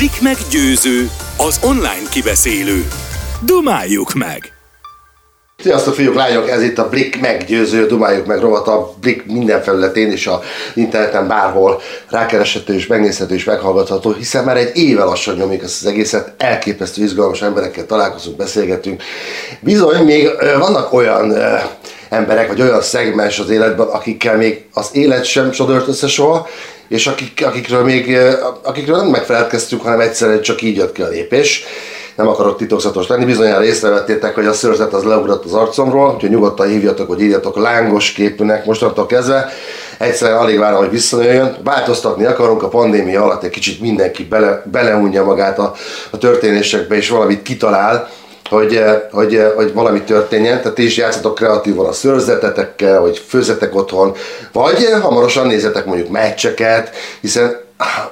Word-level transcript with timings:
Blik 0.00 0.20
meggyőző, 0.20 1.10
az 1.36 1.60
online 1.64 2.08
kibeszélő. 2.10 2.88
Dumáljuk 3.44 4.12
meg! 4.12 4.52
Sziasztok 5.56 5.94
fiúk, 5.94 6.14
lányok, 6.14 6.48
ez 6.48 6.62
itt 6.62 6.78
a 6.78 6.88
Blik 6.88 7.20
meggyőző, 7.20 7.86
dumáljuk 7.86 8.26
meg 8.26 8.40
rovat 8.40 8.68
a 8.68 8.94
Blik 9.00 9.26
minden 9.26 9.62
felületén 9.62 10.10
és 10.10 10.26
a 10.26 10.40
interneten 10.74 11.28
bárhol 11.28 11.80
rákereshető 12.08 12.74
és 12.74 12.86
megnézhető 12.86 13.34
és 13.34 13.44
meghallgatható, 13.44 14.12
hiszen 14.12 14.44
már 14.44 14.56
egy 14.56 14.76
éve 14.76 15.04
lassan 15.04 15.36
nyomjuk 15.36 15.62
ezt 15.62 15.82
az 15.82 15.90
egészet, 15.90 16.34
elképesztő 16.36 17.02
izgalmas 17.02 17.42
emberekkel 17.42 17.86
találkozunk, 17.86 18.36
beszélgetünk. 18.36 19.02
Bizony, 19.60 20.04
még 20.04 20.28
vannak 20.58 20.92
olyan 20.92 21.34
emberek, 22.10 22.48
vagy 22.48 22.60
olyan 22.60 22.80
szegmens 22.80 23.38
az 23.38 23.50
életben, 23.50 23.86
akikkel 23.86 24.36
még 24.36 24.64
az 24.72 24.88
élet 24.92 25.24
sem 25.24 25.52
sodort 25.52 25.88
össze 25.88 26.06
soha, 26.06 26.48
és 26.88 27.06
akik, 27.06 27.46
akikről 27.46 27.84
még 27.84 28.18
akikről 28.62 28.96
nem 28.96 29.06
megfelelkeztünk, 29.06 29.82
hanem 29.82 30.00
egyszerűen 30.00 30.40
csak 30.40 30.62
így 30.62 30.76
jött 30.76 30.92
ki 30.92 31.02
a 31.02 31.08
lépés 31.08 31.64
nem 32.20 32.28
akarok 32.28 32.56
titokzatos 32.56 33.06
lenni, 33.06 33.24
bizonyára 33.24 33.64
észrevettétek, 33.64 34.34
hogy 34.34 34.46
a 34.46 34.52
szőrzet 34.52 34.92
az 34.92 35.04
leugrott 35.04 35.44
az 35.44 35.54
arcomról, 35.54 36.12
úgyhogy 36.14 36.30
nyugodtan 36.30 36.68
hívjatok, 36.68 37.08
hogy 37.08 37.20
írjatok 37.20 37.56
lángos 37.56 38.12
képűnek 38.12 38.64
mostantól 38.64 39.06
kezdve. 39.06 39.48
Egyszerűen 39.98 40.38
alig 40.38 40.58
várom, 40.58 40.78
hogy 40.78 40.90
visszajöjjön. 40.90 41.56
Változtatni 41.64 42.24
akarunk 42.24 42.62
a 42.62 42.68
pandémia 42.68 43.22
alatt, 43.22 43.42
egy 43.42 43.50
kicsit 43.50 43.80
mindenki 43.80 44.24
bele, 44.24 44.62
beleunja 44.70 45.24
magát 45.24 45.58
a, 45.58 45.74
a 46.10 46.18
történésekbe, 46.18 46.96
és 46.96 47.08
valamit 47.08 47.42
kitalál, 47.42 48.08
hogy, 48.50 48.84
hogy, 49.10 49.42
hogy 49.56 49.72
valami 49.72 50.02
történjen, 50.02 50.58
tehát 50.58 50.74
ti 50.74 50.84
is 50.84 50.96
játszatok 50.96 51.34
kreatívan 51.34 51.86
a 51.86 51.92
szőrzetetekkel, 51.92 53.00
hogy 53.00 53.24
főzetek 53.28 53.74
otthon, 53.74 54.16
vagy 54.52 54.88
hamarosan 55.00 55.46
nézzetek 55.46 55.86
mondjuk 55.86 56.08
meccseket, 56.08 56.90
hiszen 57.20 57.60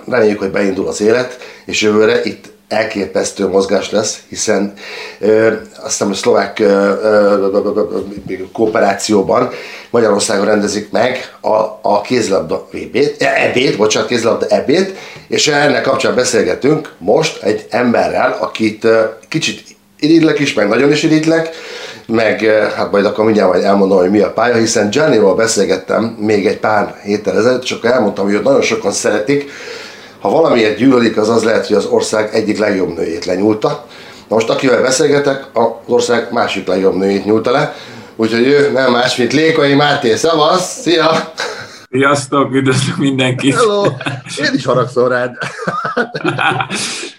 reméljük, 0.08 0.38
hogy 0.38 0.50
beindul 0.50 0.88
az 0.88 1.00
élet, 1.00 1.38
és 1.64 1.82
jövőre 1.82 2.22
itt 2.24 2.44
elképesztő 2.68 3.48
mozgás 3.48 3.90
lesz, 3.90 4.18
hiszen 4.28 4.72
ö, 5.18 5.52
azt 5.76 5.82
hiszem, 5.82 6.10
a 6.10 6.14
szlovák 6.14 6.58
ö, 6.58 6.64
ö, 7.02 8.34
kooperációban 8.52 9.50
Magyarországon 9.90 10.44
rendezik 10.44 10.90
meg 10.90 11.34
a, 11.40 11.78
a 11.82 12.00
kézlabda 12.00 12.68
VB-t, 12.72 13.22
ebét, 13.22 13.76
bocsánat, 13.76 14.08
kézlabda 14.08 14.46
ebét, 14.46 14.96
és 15.28 15.48
ennek 15.48 15.82
kapcsán 15.82 16.14
beszélgetünk 16.14 16.92
most 16.98 17.42
egy 17.42 17.66
emberrel, 17.70 18.36
akit 18.40 18.86
kicsit 19.28 19.76
irigylek 19.98 20.38
is, 20.38 20.54
meg 20.54 20.68
nagyon 20.68 20.90
is 20.90 21.02
irigylek, 21.02 21.50
meg 22.06 22.40
hát 22.76 22.90
majd 22.90 23.04
akkor 23.04 23.24
mindjárt 23.24 23.50
majd 23.50 23.64
elmondom, 23.64 23.98
hogy 23.98 24.10
mi 24.10 24.20
a 24.20 24.32
pálya, 24.32 24.56
hiszen 24.56 24.90
Giannival 24.90 25.34
beszélgettem 25.34 26.16
még 26.20 26.46
egy 26.46 26.58
pár 26.58 27.00
héttel 27.04 27.38
ezelőtt, 27.38 27.62
csak 27.62 27.84
elmondtam, 27.84 28.24
hogy 28.24 28.34
őt 28.34 28.42
nagyon 28.42 28.62
sokan 28.62 28.92
szeretik, 28.92 29.50
ha 30.20 30.30
valamiért 30.30 30.76
gyűlölik, 30.76 31.16
az 31.16 31.28
az 31.28 31.44
lehet, 31.44 31.66
hogy 31.66 31.76
az 31.76 31.84
ország 31.84 32.34
egyik 32.34 32.58
legjobb 32.58 32.96
nőjét 32.96 33.24
lenyúlta. 33.24 33.86
Na 34.28 34.34
most 34.34 34.50
akivel 34.50 34.82
beszélgetek, 34.82 35.44
az 35.52 35.64
ország 35.86 36.28
másik 36.32 36.66
legjobb 36.66 36.94
nőjét 36.94 37.24
nyúlta 37.24 37.50
le, 37.50 37.74
úgyhogy 38.16 38.46
ő 38.46 38.70
nem 38.72 38.92
más, 38.92 39.16
mint 39.16 39.32
Lékai 39.32 39.74
Máté. 39.74 40.16
Szavasz! 40.16 40.80
Szia! 40.80 41.32
Sziasztok, 41.90 42.54
üdvözlök 42.54 42.96
mindenkit! 42.96 43.54
Hello! 43.54 43.84
Én 44.38 44.54
is 44.54 44.64
haragszom 44.64 45.08
rád. 45.08 45.36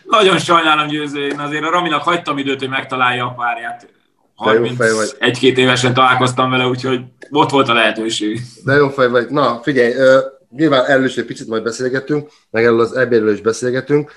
Nagyon 0.03 0.39
sajnálom 0.39 0.87
győző, 0.87 1.27
én 1.27 1.39
azért 1.39 1.63
a 1.63 1.69
Raminak 1.69 2.03
hagytam 2.03 2.37
időt, 2.37 2.59
hogy 2.59 2.69
megtalálja 2.69 3.25
a 3.25 3.33
párját. 3.33 3.87
31-két 4.37 5.57
évesen 5.57 5.93
találkoztam 5.93 6.49
vele, 6.49 6.67
úgyhogy 6.67 7.01
ott 7.29 7.49
volt 7.49 7.69
a 7.69 7.73
lehetőség. 7.73 8.41
De 8.63 8.73
jó 8.73 8.89
fej 8.89 9.09
vagy. 9.09 9.29
Na, 9.29 9.59
figyelj, 9.63 9.93
nyilván 10.49 10.85
erről 10.85 11.05
is 11.05 11.15
egy 11.15 11.25
picit 11.25 11.47
majd 11.47 11.63
beszélgetünk, 11.63 12.29
meg 12.49 12.63
erről 12.63 12.79
az 12.79 12.95
ebédről 12.95 13.33
is 13.33 13.41
beszélgetünk, 13.41 14.11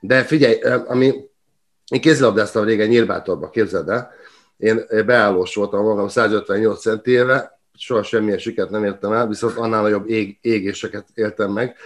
de 0.00 0.24
figyelj, 0.24 0.58
ami, 0.86 1.14
én 1.88 2.00
kézilabdáztam 2.00 2.64
régen 2.64 2.88
Nyírbátorban, 2.88 3.50
képzeld 3.50 3.88
el, 3.88 4.10
én 4.56 4.86
beállós 5.06 5.54
voltam 5.54 5.84
magam 5.84 6.08
158 6.08 6.80
centéve, 6.80 7.55
soha 7.78 8.02
semmilyen 8.02 8.38
sikert 8.38 8.70
nem 8.70 8.84
értem 8.84 9.12
el, 9.12 9.28
viszont 9.28 9.56
annál 9.56 9.82
nagyobb 9.82 10.08
ég, 10.08 10.38
égéseket 10.40 11.06
éltem 11.14 11.52
meg, 11.52 11.76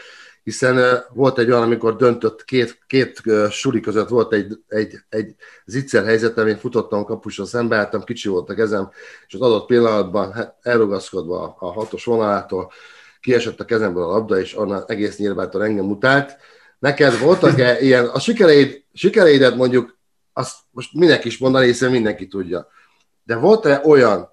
hiszen 0.43 1.05
volt 1.13 1.39
egy 1.39 1.51
olyan, 1.51 1.63
amikor 1.63 1.97
döntött 1.97 2.45
két, 2.45 2.79
két 2.87 3.23
suli 3.51 3.81
között 3.81 4.09
volt 4.09 4.33
egy, 4.33 4.59
egy, 4.69 4.95
egy 5.09 5.35
zicser 5.65 6.05
helyzetem, 6.05 6.47
én 6.47 6.57
futottam 6.57 7.05
kapusra 7.05 7.45
szembe, 7.45 7.77
álltam, 7.77 8.05
kicsi 8.05 8.29
volt 8.29 8.51
a 8.51 8.55
kezem, 8.55 8.91
és 9.27 9.35
az 9.35 9.41
adott 9.41 9.67
pillanatban 9.67 10.55
elrugaszkodva 10.63 11.57
a 11.59 11.73
hatos 11.73 12.05
vonalától 12.05 12.73
kiesett 13.21 13.61
a 13.61 13.65
kezemből 13.65 14.03
a 14.03 14.11
labda, 14.11 14.41
és 14.41 14.57
onnan 14.57 14.85
egész 14.87 15.17
nyilvántan 15.19 15.63
engem 15.63 15.85
mutált. 15.85 16.37
Neked 16.79 17.19
voltak-e 17.19 17.81
ilyen, 17.87 18.07
a 18.07 18.19
sikereid, 18.19 18.85
sikereidet 18.93 19.57
mondjuk, 19.57 19.99
azt 20.33 20.57
most 20.71 20.95
mindenki 20.95 21.29
is 21.29 21.39
mondani, 21.39 21.67
hiszen 21.67 21.91
mindenki 21.91 22.27
tudja. 22.27 22.69
De 23.25 23.37
volt-e 23.37 23.81
olyan 23.85 24.29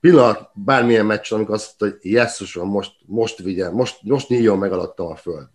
pillanat 0.00 0.50
bármilyen 0.54 1.06
meccsen, 1.06 1.38
amikor 1.38 1.54
azt 1.54 1.74
mondta, 1.78 1.98
hogy 1.98 2.12
jesszusom, 2.12 2.68
most, 2.68 2.92
most 3.06 3.38
vigyen, 3.38 3.72
most, 3.72 3.96
most 4.02 4.28
nyíljon 4.28 4.58
meg 4.58 4.72
alattam 4.72 5.06
a 5.06 5.16
föld? 5.16 5.46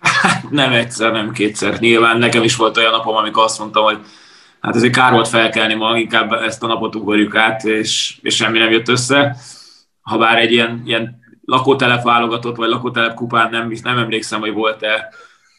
Hát 0.00 0.50
nem 0.50 0.72
egyszer, 0.72 1.12
nem 1.12 1.32
kétszer. 1.32 1.78
Nyilván 1.78 2.18
nekem 2.18 2.42
is 2.42 2.56
volt 2.56 2.76
olyan 2.76 2.90
napom, 2.92 3.16
amikor 3.16 3.42
azt 3.42 3.58
mondtam, 3.58 3.84
hogy 3.84 3.98
hát 4.60 4.76
ezért 4.76 4.94
kár 4.94 5.12
volt 5.12 5.28
felkelni 5.28 5.74
ma, 5.74 5.98
inkább 5.98 6.32
ezt 6.32 6.62
a 6.62 6.66
napot 6.66 6.94
ugorjuk 6.94 7.36
át, 7.36 7.64
és, 7.64 8.18
és 8.22 8.36
semmi 8.36 8.58
nem 8.58 8.70
jött 8.70 8.88
össze 8.88 9.36
ha 10.10 10.18
bár 10.18 10.38
egy 10.38 10.52
ilyen, 10.52 10.82
ilyen 10.84 11.18
lakótelep 11.44 12.02
válogatott, 12.02 12.56
vagy 12.56 12.68
lakótelep 12.68 13.14
kupán 13.14 13.50
nem, 13.50 13.72
nem 13.82 13.98
emlékszem, 13.98 14.40
hogy 14.40 14.52
volt-e 14.52 15.12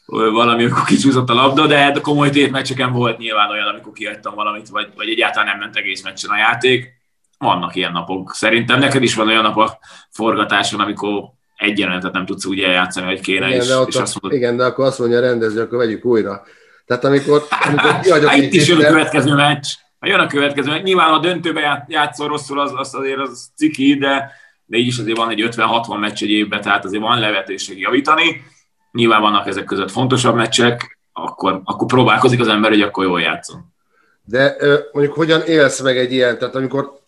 valami, 0.06 0.64
amikor 0.64 0.84
kicsúszott 0.84 1.30
a 1.30 1.34
labda, 1.34 1.68
de 1.68 2.00
komoly 2.02 2.30
tétmeccseken 2.30 2.92
volt 2.92 3.18
nyilván 3.18 3.50
olyan, 3.50 3.68
amikor 3.68 3.94
kiadtam 3.94 4.36
valamit, 4.36 4.70
vagy, 4.70 4.88
vagy 4.96 5.10
egyáltalán 5.10 5.48
nem 5.48 5.60
ment 5.60 5.76
egész 5.76 6.04
meccsen 6.04 6.30
a 6.30 6.38
játék. 6.38 7.01
Vannak 7.42 7.76
ilyen 7.76 7.92
napok. 7.92 8.34
Szerintem 8.34 8.80
neked 8.80 9.04
is 9.04 9.16
van 9.16 9.28
olyan 9.28 9.44
nap 9.44 9.58
a 9.58 9.80
forgatáson, 10.10 10.80
amikor 10.80 11.24
egy 11.56 11.80
jelenetet 11.80 12.14
nem 12.14 12.26
tudsz 12.26 12.46
úgy 12.46 12.60
eljátszani, 12.60 13.06
hogy 13.06 13.20
kéne, 13.20 13.48
igen, 13.48 13.60
és, 13.60 13.68
de 13.68 13.82
és 13.88 13.96
azt 13.96 14.22
mondod... 14.22 14.40
Igen, 14.40 14.58
de 14.58 14.64
akkor 14.64 14.86
azt 14.86 15.00
mondja 15.00 15.18
a 15.18 15.22
rendező, 15.22 15.62
akkor 15.62 15.78
vegyük 15.78 16.06
újra. 16.06 16.44
Tehát 16.86 17.04
amikor, 17.04 17.44
amikor 17.68 17.92
hát 17.92 18.38
itt 18.42 18.54
is 18.54 18.68
jön 18.68 18.86
a 18.86 18.88
következő 18.88 19.34
meccs. 19.34 19.68
Ha 20.00 20.08
jön 20.08 20.20
a 20.20 20.28
következő, 20.28 20.80
nyilván 20.82 21.14
a 21.14 21.20
döntőbe 21.20 21.86
játszol 21.88 22.28
rosszul, 22.28 22.60
az, 22.60 22.72
az 22.76 22.96
azért 22.96 23.20
az 23.20 23.52
ciki, 23.56 23.96
de, 23.96 24.32
de 24.66 24.78
így 24.78 24.88
is 24.88 24.98
azért 24.98 25.18
van 25.18 25.30
egy 25.30 25.50
50-60 25.52 26.00
meccs 26.00 26.24
egy 26.24 26.30
évben, 26.30 26.62
tehát 26.62 26.86
azért 26.86 27.04
van 27.04 27.20
lehetőség 27.20 27.80
javítani. 27.80 28.44
Nyilván 28.92 29.22
vannak 29.22 29.48
ezek 29.48 29.64
között 29.64 29.92
fontosabb 29.92 30.36
meccsek, 30.36 31.00
akkor, 31.14 31.62
akkor 31.64 31.88
próbálkozik 31.88 32.40
az 32.40 32.48
ember, 32.48 32.72
hogy 32.72 32.82
akkor 32.82 33.04
jól 33.04 33.22
játszom. 33.22 33.74
De 34.24 34.56
mondjuk 34.92 35.16
hogyan 35.16 35.42
élsz 35.42 35.82
meg 35.82 35.98
egy 35.98 36.12
ilyen, 36.14 36.38
tehát 36.38 36.56
amikor 36.56 37.01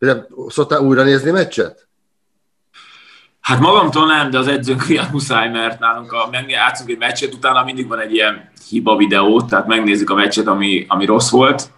például 0.00 0.50
szoktál 0.50 0.80
újra 0.80 1.02
nézni 1.02 1.30
meccset? 1.30 1.88
Hát 3.40 3.60
magamtól 3.60 4.06
nem, 4.06 4.30
de 4.30 4.38
az 4.38 4.48
edzőnk 4.48 4.88
miatt 4.88 5.10
muszáj, 5.10 5.50
mert 5.50 5.78
nálunk 5.78 6.12
a, 6.12 6.30
játszunk 6.46 6.90
egy 6.90 6.98
meccset, 6.98 7.34
utána 7.34 7.64
mindig 7.64 7.88
van 7.88 7.98
egy 7.98 8.12
ilyen 8.12 8.50
hiba 8.68 8.96
videó, 8.96 9.42
tehát 9.42 9.66
megnézzük 9.66 10.10
a 10.10 10.14
meccset, 10.14 10.46
ami, 10.46 10.84
ami 10.88 11.04
rossz 11.04 11.30
volt, 11.30 11.70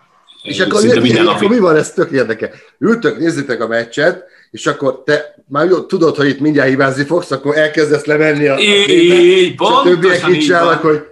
és 0.43 0.60
akkor, 0.60 0.83
mi, 0.83 0.99
minden 0.99 1.27
akkor 1.27 1.49
mi 1.49 1.59
van, 1.59 1.77
ez 1.77 1.93
tök 1.93 2.10
érdeke. 2.10 2.50
Ültök, 2.78 3.19
nézzétek 3.19 3.60
a 3.60 3.66
meccset, 3.66 4.25
és 4.50 4.66
akkor 4.66 5.03
te 5.04 5.34
már 5.49 5.66
jó, 5.66 5.81
tudod, 5.81 6.16
hogy 6.16 6.28
itt 6.28 6.41
mindjárt 6.41 6.69
hibázni 6.69 7.04
fogsz, 7.04 7.31
akkor 7.31 7.56
elkezdesz 7.56 8.04
lemenni 8.04 8.47
a, 8.47 8.54
a 8.54 8.60
így, 8.60 8.89
és 8.89 9.54
a 9.56 9.83
többiek 9.83 10.28
így 10.28 10.41
csinálnak, 10.41 10.81
hogy 10.81 11.11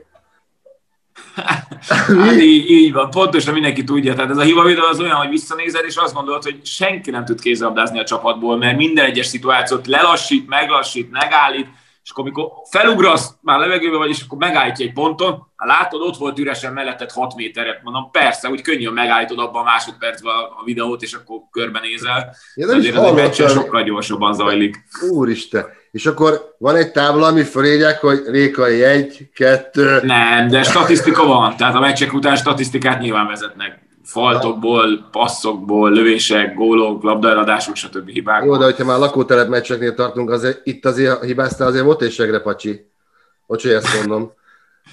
hát 2.24 2.40
így, 2.40 2.70
így 2.70 2.92
van, 2.92 3.10
pontosan 3.10 3.52
mindenki 3.52 3.84
tudja. 3.84 4.14
Tehát 4.14 4.30
ez 4.30 4.36
a 4.36 4.42
hiba 4.42 4.64
videó 4.64 4.84
az 4.84 5.00
olyan, 5.00 5.16
hogy 5.16 5.28
visszanézed, 5.28 5.84
és 5.86 5.96
azt 5.96 6.14
gondolod, 6.14 6.42
hogy 6.42 6.60
senki 6.64 7.10
nem 7.10 7.24
tud 7.24 7.40
kézlabdázni 7.40 7.98
a 7.98 8.04
csapatból, 8.04 8.56
mert 8.56 8.76
minden 8.76 9.04
egyes 9.04 9.26
szituációt 9.26 9.86
lelassít, 9.86 10.48
meglassít, 10.48 11.10
megállít, 11.10 11.66
és 12.02 12.10
akkor 12.10 12.24
amikor 12.24 12.50
felugrasz, 12.70 13.34
már 13.40 13.58
levegőbe 13.58 13.96
vagy, 13.96 14.08
és 14.08 14.22
akkor 14.22 14.38
megállítja 14.38 14.86
egy 14.86 14.92
ponton, 14.92 15.46
ha 15.56 15.66
látod, 15.66 16.00
ott 16.00 16.16
volt 16.16 16.38
üresen 16.38 16.72
melletted 16.72 17.10
6 17.10 17.34
méteret, 17.34 17.82
mondom, 17.82 18.10
persze, 18.10 18.48
úgy 18.48 18.62
könnyű 18.62 18.88
megállítod 18.88 19.38
abban 19.38 19.60
a 19.60 19.64
másodpercben 19.64 20.34
a 20.34 20.64
videót, 20.64 21.02
és 21.02 21.12
akkor 21.12 21.38
körbenézel. 21.50 22.36
Ja, 22.54 22.66
de 22.66 22.76
azért 22.76 22.96
az 22.96 23.18
egy 23.18 23.34
sokkal 23.34 23.82
gyorsabban 23.82 24.34
zajlik. 24.34 24.76
Úristen! 25.10 25.79
És 25.90 26.06
akkor 26.06 26.54
van 26.58 26.76
egy 26.76 26.92
tábla, 26.92 27.26
ami 27.26 27.42
fölírják, 27.42 28.00
hogy 28.00 28.22
Rékai 28.26 28.82
egy, 28.82 29.28
kettő... 29.34 30.00
Nem, 30.02 30.48
de 30.48 30.62
statisztika 30.62 31.26
van, 31.26 31.56
tehát 31.56 31.74
a 31.74 31.80
meccsek 31.80 32.12
után 32.12 32.36
statisztikát 32.36 33.00
nyilván 33.00 33.26
vezetnek 33.26 33.88
faltokból, 34.04 35.08
passzokból, 35.10 35.90
lövések, 35.90 36.54
gólok, 36.54 37.02
labdaeladások, 37.02 37.76
stb. 37.76 38.08
hibák. 38.08 38.44
Jó, 38.44 38.56
de 38.56 38.64
hogyha 38.64 38.84
már 38.84 38.98
lakótelep 38.98 39.48
meccseknél 39.48 39.94
tartunk, 39.94 40.30
azért, 40.30 40.60
itt 40.66 40.84
azért 40.84 41.24
hibáztál, 41.24 41.68
azért 41.68 41.84
volt 41.84 42.02
egy 42.02 42.12
segre, 42.12 42.40
pacsi. 42.40 42.86
Hogy 43.46 43.66
ezt 43.66 43.96
mondom. 43.96 44.32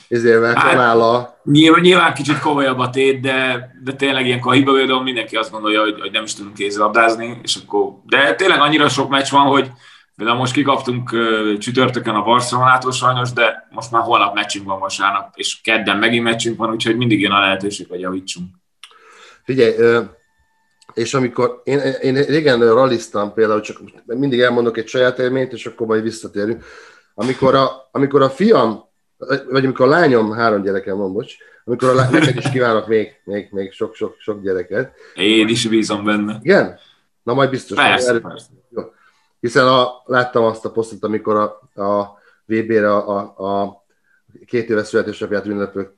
Ezért 0.08 0.46
hát, 0.46 0.70
kanála. 0.70 1.40
Nyilván, 1.44 1.82
nyilván, 1.82 2.14
kicsit 2.14 2.40
komolyabb 2.40 2.80
a 2.80 2.90
tét, 2.90 3.22
de, 3.22 3.70
de 3.84 3.94
tényleg 3.94 4.26
ilyenkor 4.26 4.52
a 4.52 4.56
hiba 4.56 5.02
mindenki 5.02 5.36
azt 5.36 5.52
gondolja, 5.52 5.82
hogy, 5.82 6.00
hogy 6.00 6.12
nem 6.12 6.24
is 6.24 6.34
tudunk 6.34 6.56
kézilabdázni, 6.56 7.40
és 7.44 7.56
akkor, 7.64 7.90
de 8.06 8.36
tényleg 8.36 8.60
annyira 8.60 8.90
sok 8.90 9.10
meccs 9.10 9.30
van, 9.30 9.46
hogy 9.46 9.72
Például 10.18 10.38
most 10.38 10.54
kikaptunk 10.54 11.10
csütörtökön 11.58 12.16
a 12.16 12.24
Barcelonától 12.24 12.92
sajnos, 12.92 13.31
de 13.31 13.68
most 13.72 13.92
már 13.92 14.02
holnap 14.02 14.34
meccsünk 14.34 14.66
van 14.66 14.80
vasárnap, 14.80 15.31
és 15.36 15.62
kedden 15.62 15.98
megint 15.98 16.24
meccsünk 16.24 16.58
van, 16.58 16.72
úgyhogy 16.72 16.98
mindig 16.98 17.22
jön 17.22 17.31
a 17.31 17.40
lehetőség, 17.40 17.88
hogy 17.90 18.00
javítsunk. 18.00 18.48
Figyelj, 19.44 20.04
és 20.94 21.14
amikor 21.14 21.62
én, 21.64 21.80
én 21.80 22.14
régen 22.14 22.60
ralliztam 22.60 23.34
például, 23.34 23.62
csak 23.62 23.78
mindig 24.06 24.40
elmondok 24.40 24.78
egy 24.78 24.88
saját 24.88 25.19
élményt, 25.19 25.54
és 25.54 25.66
akkor 25.66 25.88
majd 25.88 26.04
visszatérünk. 26.04 26.63
Amikor 27.13 27.56
a, 27.56 27.90
amikor 27.92 28.22
a 28.22 28.30
fiam, 28.30 28.84
vagy 29.50 29.63
amikor 29.63 29.86
a 29.86 29.90
lányom, 29.90 30.31
három 30.31 30.62
gyerekem 30.62 30.98
van, 30.98 31.13
bocs, 31.13 31.34
amikor 31.66 31.90
a 31.90 31.94
lány, 31.94 32.12
neked 32.12 32.38
is 32.38 32.50
kívánok 32.50 32.88
még, 32.88 33.22
még, 33.24 33.48
még 33.52 33.72
sok, 33.72 33.96
sok, 33.96 34.16
sok 34.20 34.42
gyereket. 34.42 34.92
Én 35.16 35.48
is 35.48 35.68
bízom 35.68 36.04
benne. 36.04 36.40
Igen? 36.42 36.80
Na 37.24 37.34
majd 37.34 37.50
biztos. 37.50 37.78
Persze, 37.78 38.20
persze. 38.20 38.48
Hiszen 39.48 39.68
a, 39.68 40.02
láttam 40.06 40.44
azt 40.44 40.66
a 40.66 40.72
posztot, 40.72 41.04
amikor 41.04 41.36
a, 41.36 41.82
a 41.84 42.20
VB-re 42.46 42.94
a, 42.96 43.18
a, 43.18 43.46
a 43.46 43.84
két 44.46 44.70
éves 44.70 44.88
születésnapját 44.88 45.46
ünneplő 45.46 45.90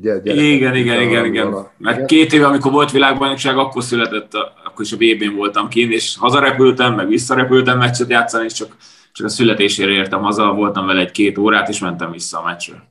gyerek. 0.00 0.26
Igen, 0.26 0.74
igen, 0.74 1.02
igen, 1.02 1.24
igen. 1.24 1.66
Mert 1.76 2.04
két 2.04 2.32
éve, 2.32 2.46
amikor 2.46 2.72
volt 2.72 2.90
világbajnokság, 2.90 3.58
akkor 3.58 3.82
született, 3.82 4.34
akkor 4.64 4.84
is 4.84 4.92
a 4.92 4.96
VB-n 4.96 5.36
voltam 5.36 5.68
kint, 5.68 5.92
és 5.92 6.16
hazarepültem, 6.18 6.94
meg 6.94 7.08
visszarepültem 7.08 7.78
meccset 7.78 8.10
játszani, 8.10 8.44
és 8.44 8.52
csak, 8.52 8.76
csak 9.12 9.26
a 9.26 9.30
születésére 9.30 9.90
értem 9.90 10.22
haza, 10.22 10.52
voltam 10.52 10.86
vele 10.86 11.00
egy-két 11.00 11.38
órát, 11.38 11.68
és 11.68 11.78
mentem 11.78 12.10
vissza 12.10 12.38
a 12.38 12.44
meccsre. 12.44 12.88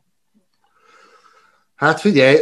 Hát 1.76 2.00
figyelj, 2.00 2.38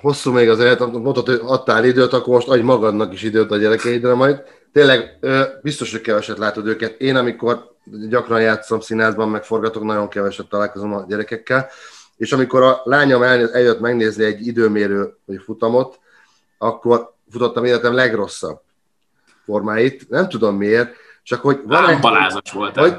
hosszú 0.00 0.32
még 0.32 0.48
az 0.48 0.60
élet, 0.60 0.92
mondtad, 0.92 1.26
hogy 1.26 1.40
adtál 1.42 1.84
időt, 1.84 2.12
akkor 2.12 2.34
most 2.34 2.48
adj 2.48 2.62
magadnak 2.62 3.12
is 3.12 3.22
időt 3.22 3.50
a 3.50 3.56
gyerekeidre 3.56 4.14
majd. 4.14 4.42
Tényleg 4.72 5.18
biztos, 5.62 5.90
hogy 5.90 6.00
keveset 6.00 6.38
látod 6.38 6.66
őket. 6.66 7.00
Én, 7.00 7.16
amikor 7.16 7.70
gyakran 8.08 8.40
játszom 8.40 8.80
színházban, 8.80 9.28
meg 9.28 9.44
forgatok, 9.44 9.82
nagyon 9.82 10.08
keveset 10.08 10.48
találkozom 10.48 10.94
a 10.94 11.04
gyerekekkel 11.08 11.70
és 12.22 12.32
amikor 12.32 12.62
a 12.62 12.80
lányom 12.84 13.22
eljött 13.22 13.80
megnézni 13.80 14.24
egy 14.24 14.46
időmérő 14.46 15.16
vagy 15.24 15.40
futamot, 15.44 15.98
akkor 16.58 17.12
futottam 17.30 17.64
életem 17.64 17.94
legrosszabb 17.94 18.60
formáit, 19.44 20.08
nem 20.08 20.28
tudom 20.28 20.56
miért, 20.56 20.94
csak 21.22 21.40
hogy... 21.40 21.60
Lámpalázas 21.66 22.52
volt. 22.52 22.76
Hogy, 22.76 22.96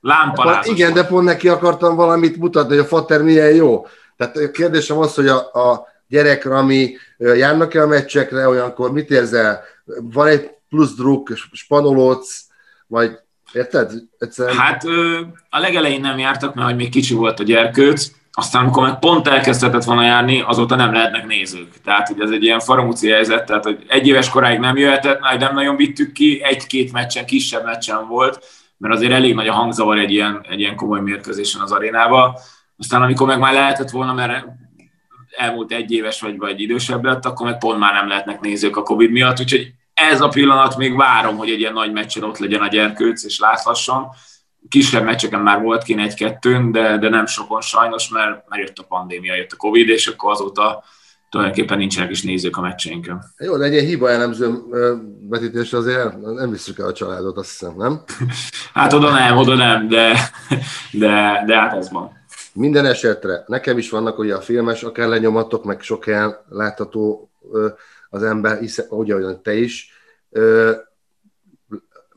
Lámpalázas 0.00 0.66
Igen, 0.66 0.92
volt. 0.92 1.02
de 1.02 1.08
pont 1.08 1.24
neki 1.24 1.48
akartam 1.48 1.96
valamit 1.96 2.36
mutatni, 2.36 2.74
hogy 2.74 2.84
a 2.84 2.88
fater 2.88 3.22
milyen 3.22 3.54
jó. 3.54 3.86
Tehát 4.16 4.36
a 4.36 4.50
kérdésem 4.50 4.98
az, 4.98 5.14
hogy 5.14 5.28
a, 5.28 5.36
a 5.36 5.86
gyerek, 6.08 6.44
ami 6.44 6.96
járnak-e 7.18 7.82
a 7.82 7.86
meccsekre, 7.86 8.48
olyankor 8.48 8.92
mit 8.92 9.10
érzel? 9.10 9.60
Van 9.84 10.26
egy 10.26 10.55
plusz 10.68 10.94
druk, 10.94 11.32
spanolódsz, 11.52 12.46
vagy 12.86 13.18
érted? 13.52 13.92
Egyszerűen... 14.18 14.56
Hát 14.56 14.84
a 15.50 15.58
legelején 15.58 16.00
nem 16.00 16.18
jártak, 16.18 16.54
mert 16.54 16.66
hogy 16.68 16.76
még 16.76 16.90
kicsi 16.90 17.14
volt 17.14 17.40
a 17.40 17.44
gyerkőc, 17.44 18.10
aztán 18.38 18.62
amikor 18.62 18.82
meg 18.82 18.98
pont 18.98 19.28
elkezdhetett 19.28 19.84
volna 19.84 20.02
járni, 20.02 20.40
azóta 20.40 20.74
nem 20.74 20.92
lehetnek 20.92 21.26
nézők. 21.26 21.80
Tehát, 21.84 22.08
hogy 22.08 22.20
ez 22.20 22.30
egy 22.30 22.42
ilyen 22.42 22.60
faramúci 22.60 23.10
helyzet, 23.10 23.46
tehát, 23.46 23.64
hogy 23.64 23.84
egy 23.88 24.06
éves 24.06 24.28
koráig 24.28 24.58
nem 24.58 24.76
jöhetett, 24.76 25.20
majd 25.20 25.40
nem 25.40 25.54
nagyon 25.54 25.76
vittük 25.76 26.12
ki, 26.12 26.40
egy-két 26.42 26.92
meccsen, 26.92 27.26
kisebb 27.26 27.64
meccsen 27.64 28.06
volt, 28.08 28.44
mert 28.76 28.94
azért 28.94 29.12
elég 29.12 29.34
nagy 29.34 29.48
a 29.48 29.52
hangzavar 29.52 29.98
egy 29.98 30.12
ilyen, 30.12 30.46
egy 30.48 30.60
ilyen 30.60 30.76
komoly 30.76 31.00
mérkőzésen 31.00 31.60
az 31.60 31.72
arénába. 31.72 32.38
Aztán 32.78 33.02
amikor 33.02 33.26
meg 33.26 33.38
már 33.38 33.52
lehetett 33.52 33.90
volna, 33.90 34.12
mert 34.12 34.46
elmúlt 35.36 35.72
egy 35.72 35.92
éves 35.92 36.20
vagy, 36.20 36.38
vagy 36.38 36.60
idősebb 36.60 37.04
lett, 37.04 37.24
akkor 37.24 37.46
meg 37.46 37.58
pont 37.58 37.78
már 37.78 37.92
nem 37.92 38.08
lehetnek 38.08 38.40
nézők 38.40 38.76
a 38.76 38.82
Covid 38.82 39.10
miatt, 39.10 39.40
úgyhogy 39.40 39.72
ez 39.96 40.20
a 40.20 40.28
pillanat 40.28 40.76
még 40.76 40.96
várom, 40.96 41.36
hogy 41.36 41.50
egy 41.50 41.60
ilyen 41.60 41.72
nagy 41.72 41.92
meccsen 41.92 42.22
ott 42.22 42.38
legyen 42.38 42.62
a 42.62 42.68
gyerkőc, 42.68 43.24
és 43.24 43.38
láthasson 43.38 44.06
kisebb 44.68 45.04
meccseken 45.04 45.40
már 45.40 45.62
volt 45.62 45.82
kint 45.82 46.00
egy-kettőn, 46.00 46.72
de, 46.72 46.98
de 46.98 47.08
nem 47.08 47.26
sokon 47.26 47.60
sajnos, 47.60 48.08
mert, 48.08 48.48
mert 48.48 48.62
jött 48.62 48.78
a 48.78 48.86
pandémia, 48.88 49.34
jött 49.34 49.52
a 49.52 49.56
Covid, 49.56 49.88
és 49.88 50.06
akkor 50.06 50.32
azóta 50.32 50.84
tulajdonképpen 51.30 51.78
nincsenek 51.78 52.10
is 52.10 52.22
nézők 52.22 52.56
a 52.56 52.60
meccseinken. 52.60 53.24
Jó, 53.38 53.56
de 53.56 53.64
egy 53.64 53.72
ilyen 53.72 53.84
hiba 53.84 54.10
elemző 54.10 54.54
vetítés 55.28 55.72
azért 55.72 56.20
nem 56.20 56.50
visszük 56.50 56.78
el 56.78 56.86
a 56.86 56.92
családot, 56.92 57.36
azt 57.36 57.50
hiszem, 57.50 57.74
nem? 57.76 58.02
hát 58.74 58.92
oda 58.92 59.10
nem, 59.10 59.36
oda 59.36 59.54
nem, 59.54 59.88
de, 59.88 60.30
de, 60.92 61.42
de 61.46 61.56
hát 61.56 61.76
ez 61.76 61.90
van. 61.90 62.24
Minden 62.52 62.86
esetre, 62.86 63.44
nekem 63.46 63.78
is 63.78 63.90
vannak 63.90 64.18
ugye 64.18 64.34
a 64.34 64.40
filmes, 64.40 64.82
akár 64.82 65.08
lenyomatok, 65.08 65.64
meg 65.64 65.80
sok 65.80 66.04
helyen 66.04 66.36
látható 66.48 67.30
az 68.16 68.22
ember, 68.22 68.58
hiszen, 68.58 68.86
ugye, 68.88 69.14
olyan 69.14 69.42
te 69.42 69.54
is 69.54 69.90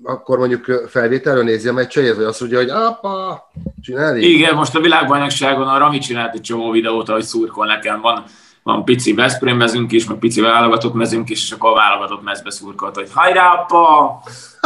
akkor 0.04 0.38
mondjuk 0.38 0.88
felvételről 0.88 1.44
nézi 1.44 1.68
a 1.68 1.74
meccset, 1.74 2.16
vagy 2.16 2.26
azt 2.26 2.40
mondja, 2.40 2.58
hogy 2.58 2.70
apa, 2.70 3.48
csinálni? 3.82 4.26
Igen, 4.26 4.56
most 4.56 4.76
a 4.76 4.80
világbajnokságon 4.80 5.68
a 5.68 5.78
Rami 5.78 5.98
csinált 5.98 6.34
egy 6.34 6.42
csomó 6.42 6.72
videót, 6.72 7.10
ahogy 7.10 7.24
szurkol 7.24 7.66
nekem. 7.66 8.02
Van, 8.02 8.24
van 8.64 8.86
pici 8.86 9.14
Veszprém 9.14 9.58
mezünk 9.58 9.92
is, 9.92 10.08
meg 10.08 10.18
pici 10.18 10.42
válogatott 10.42 10.94
mezünk 10.94 11.30
is, 11.30 11.44
és 11.44 11.52
akkor 11.52 11.72
a 11.72 11.76
válogatott 11.76 12.24
mezbe 12.24 12.52
szurkolt, 12.52 12.96
hogy 12.96 13.10
hajrá, 13.14 13.54
apa, 13.54 14.22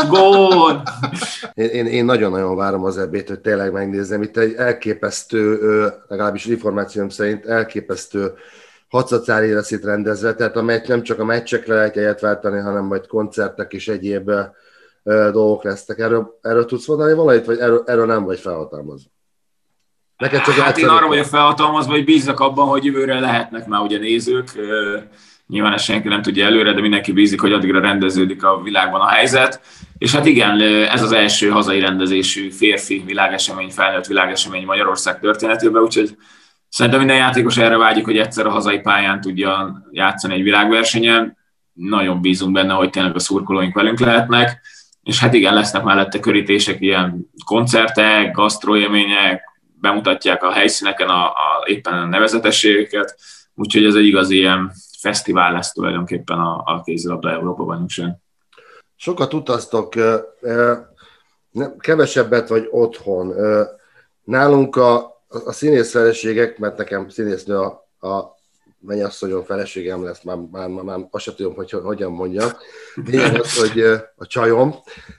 gól! 0.10 0.84
én, 1.54 1.70
én, 1.70 1.86
én, 1.86 2.06
nagyon-nagyon 2.06 2.56
várom 2.56 2.84
az 2.84 2.98
ebét, 2.98 3.28
hogy 3.28 3.40
tényleg 3.40 3.72
megnézzem. 3.72 4.22
Itt 4.22 4.38
egy 4.38 4.54
elképesztő, 4.54 5.60
legalábbis 6.08 6.46
információm 6.46 7.10
szerint 7.10 7.46
elképesztő 7.46 8.34
hatszatszári 8.94 9.54
lesz 9.54 9.72
itt 9.72 9.84
rendezve, 9.84 10.34
tehát 10.34 10.56
a 10.56 10.62
meccs, 10.62 10.88
nem 10.88 11.04
csak 11.04 11.20
a 11.20 11.26
meccsekre 11.26 11.76
lehet 11.76 11.98
egyet 11.98 12.20
váltani, 12.20 12.60
hanem 12.60 12.86
majd 12.86 13.08
koncertek 13.08 13.74
és 13.74 13.88
egyéb 13.88 14.32
dolgok 15.04 15.64
lesznek. 15.64 16.00
Erről, 16.00 16.40
erről 16.42 16.66
tudsz 16.66 16.88
mondani 16.88 17.14
valamit, 17.14 17.46
vagy 17.46 17.60
erről, 17.60 17.84
erről 17.86 18.06
nem 18.06 18.24
vagy 18.24 18.40
felhatalmazva? 18.40 19.10
Neked 20.18 20.42
csak 20.42 20.56
hát 20.56 20.78
én 20.78 20.88
arra 20.88 21.08
vagyok 21.08 21.26
felhatalmazva, 21.26 21.92
hogy 21.92 22.04
bíznak 22.04 22.40
abban, 22.40 22.68
hogy 22.68 22.86
jövőre 22.86 23.20
lehetnek 23.20 23.68
már 23.68 23.82
ugye 23.82 23.98
nézők. 23.98 24.48
Nyilván 25.48 25.74
ezt 25.74 25.84
senki 25.84 26.08
nem 26.08 26.22
tudja 26.22 26.46
előre, 26.46 26.74
de 26.74 26.82
mindenki 26.82 27.12
bízik, 27.12 27.42
hogy 27.42 27.54
addigra 27.54 27.80
rendeződik 27.80 28.44
a 28.44 28.62
világban 28.62 29.02
a 29.02 29.08
helyzet. 29.08 29.62
És 29.98 30.16
hát 30.16 30.26
igen, 30.26 30.62
ez 30.90 31.02
az 31.02 31.12
első 31.12 31.50
hazai 31.50 31.80
rendezésű 31.80 32.50
férfi 32.50 33.04
világesemény, 33.06 33.70
felnőtt 33.70 34.06
világesemény 34.06 34.66
Magyarország 34.66 35.20
történetében, 35.20 35.82
úgyhogy 35.82 36.18
szerintem 36.74 37.02
minden 37.02 37.18
játékos 37.18 37.58
erre 37.58 37.78
vágyik, 37.78 38.06
hogy 38.06 38.18
egyszer 38.18 38.46
a 38.46 38.52
hazai 38.52 38.80
pályán 38.80 39.22
tudja 39.22 39.82
játszani 39.92 40.34
egy 40.34 40.44
világversenyen. 40.44 41.38
Nagyon 41.74 42.22
bízunk 42.22 42.54
benne, 42.54 42.74
hogy 42.74 42.90
tényleg 42.90 43.16
a 43.16 43.20
szurkolóink 43.20 43.74
velünk 43.74 44.00
lehetnek 44.00 44.62
és 45.04 45.20
hát 45.20 45.34
igen, 45.34 45.54
lesznek 45.54 45.84
mellette 45.84 46.20
körítések, 46.20 46.82
ilyen 46.82 47.30
koncertek, 47.46 48.32
gasztroélmények, 48.32 49.44
bemutatják 49.80 50.44
a 50.44 50.52
helyszíneken 50.52 51.10
a, 51.10 51.26
a, 51.26 51.64
éppen 51.66 51.94
a 51.94 52.06
nevezetességeket, 52.06 53.16
úgyhogy 53.56 53.86
ez 53.86 53.96
egy 53.96 54.06
igazi 54.06 54.36
ilyen 54.36 54.72
fesztivál 55.00 55.52
lesz 55.52 55.72
tulajdonképpen 55.72 56.40
a, 56.40 56.64
a 56.66 56.82
kézilabda 56.82 57.32
Európa 57.32 57.64
bajnokság. 57.64 58.16
Sokat 58.96 59.34
utaztok, 59.34 59.94
kevesebbet 61.78 62.50
vagy 62.50 62.68
otthon. 62.72 63.34
Nálunk 64.24 64.76
a, 64.76 65.13
a 65.46 65.52
színész 65.52 65.92
feleségek, 65.92 66.58
mert 66.58 66.78
nekem 66.78 67.10
színésznő 67.10 67.58
a, 67.58 67.88
a 68.08 68.36
mennyasszonyom 68.80 69.44
feleségem 69.44 70.04
lesz, 70.04 70.24
már, 70.24 70.38
már, 70.52 70.68
már, 70.68 70.84
már 70.84 71.08
azt 71.12 71.24
sem 71.24 71.34
tudom, 71.36 71.56
hogy 71.56 71.72
hogyan 71.72 72.12
mondjam. 72.12 72.50
Lényeg 73.06 73.40
az, 73.40 73.58
hogy 73.60 73.82
a 74.16 74.28
csajom, 74.28 74.76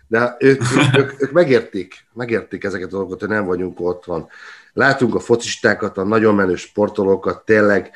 de 0.09 0.37
ők, 0.39 0.63
ők, 0.97 1.23
ők, 1.23 1.33
megértik, 1.33 1.95
megértik 2.13 2.65
ezeket 2.65 2.87
a 2.87 2.91
dolgokat, 2.91 3.21
hogy 3.21 3.29
nem 3.29 3.45
vagyunk 3.45 3.81
ott 3.81 4.05
van. 4.05 4.29
Látunk 4.73 5.15
a 5.15 5.21
focistákat, 5.21 5.99
a 5.99 6.05
nagyon 6.05 6.35
menő 6.35 6.55
sportolókat, 6.55 7.45
tényleg 7.45 7.91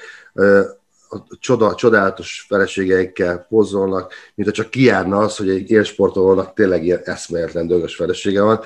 a 1.11 1.37
csoda, 1.39 1.75
csodálatos 1.75 2.45
feleségeikkel 2.49 3.47
pozolnak, 3.49 4.13
mint 4.35 4.49
ha 4.49 4.55
csak 4.55 4.71
kiárna 4.71 5.19
az, 5.19 5.37
hogy 5.37 5.49
egy 5.49 5.71
élsportolónak 5.71 6.55
tényleg 6.55 6.85
ilyen 6.85 7.01
eszméletlen 7.05 7.67
dögös 7.67 7.95
felesége 7.95 8.43
van 8.43 8.61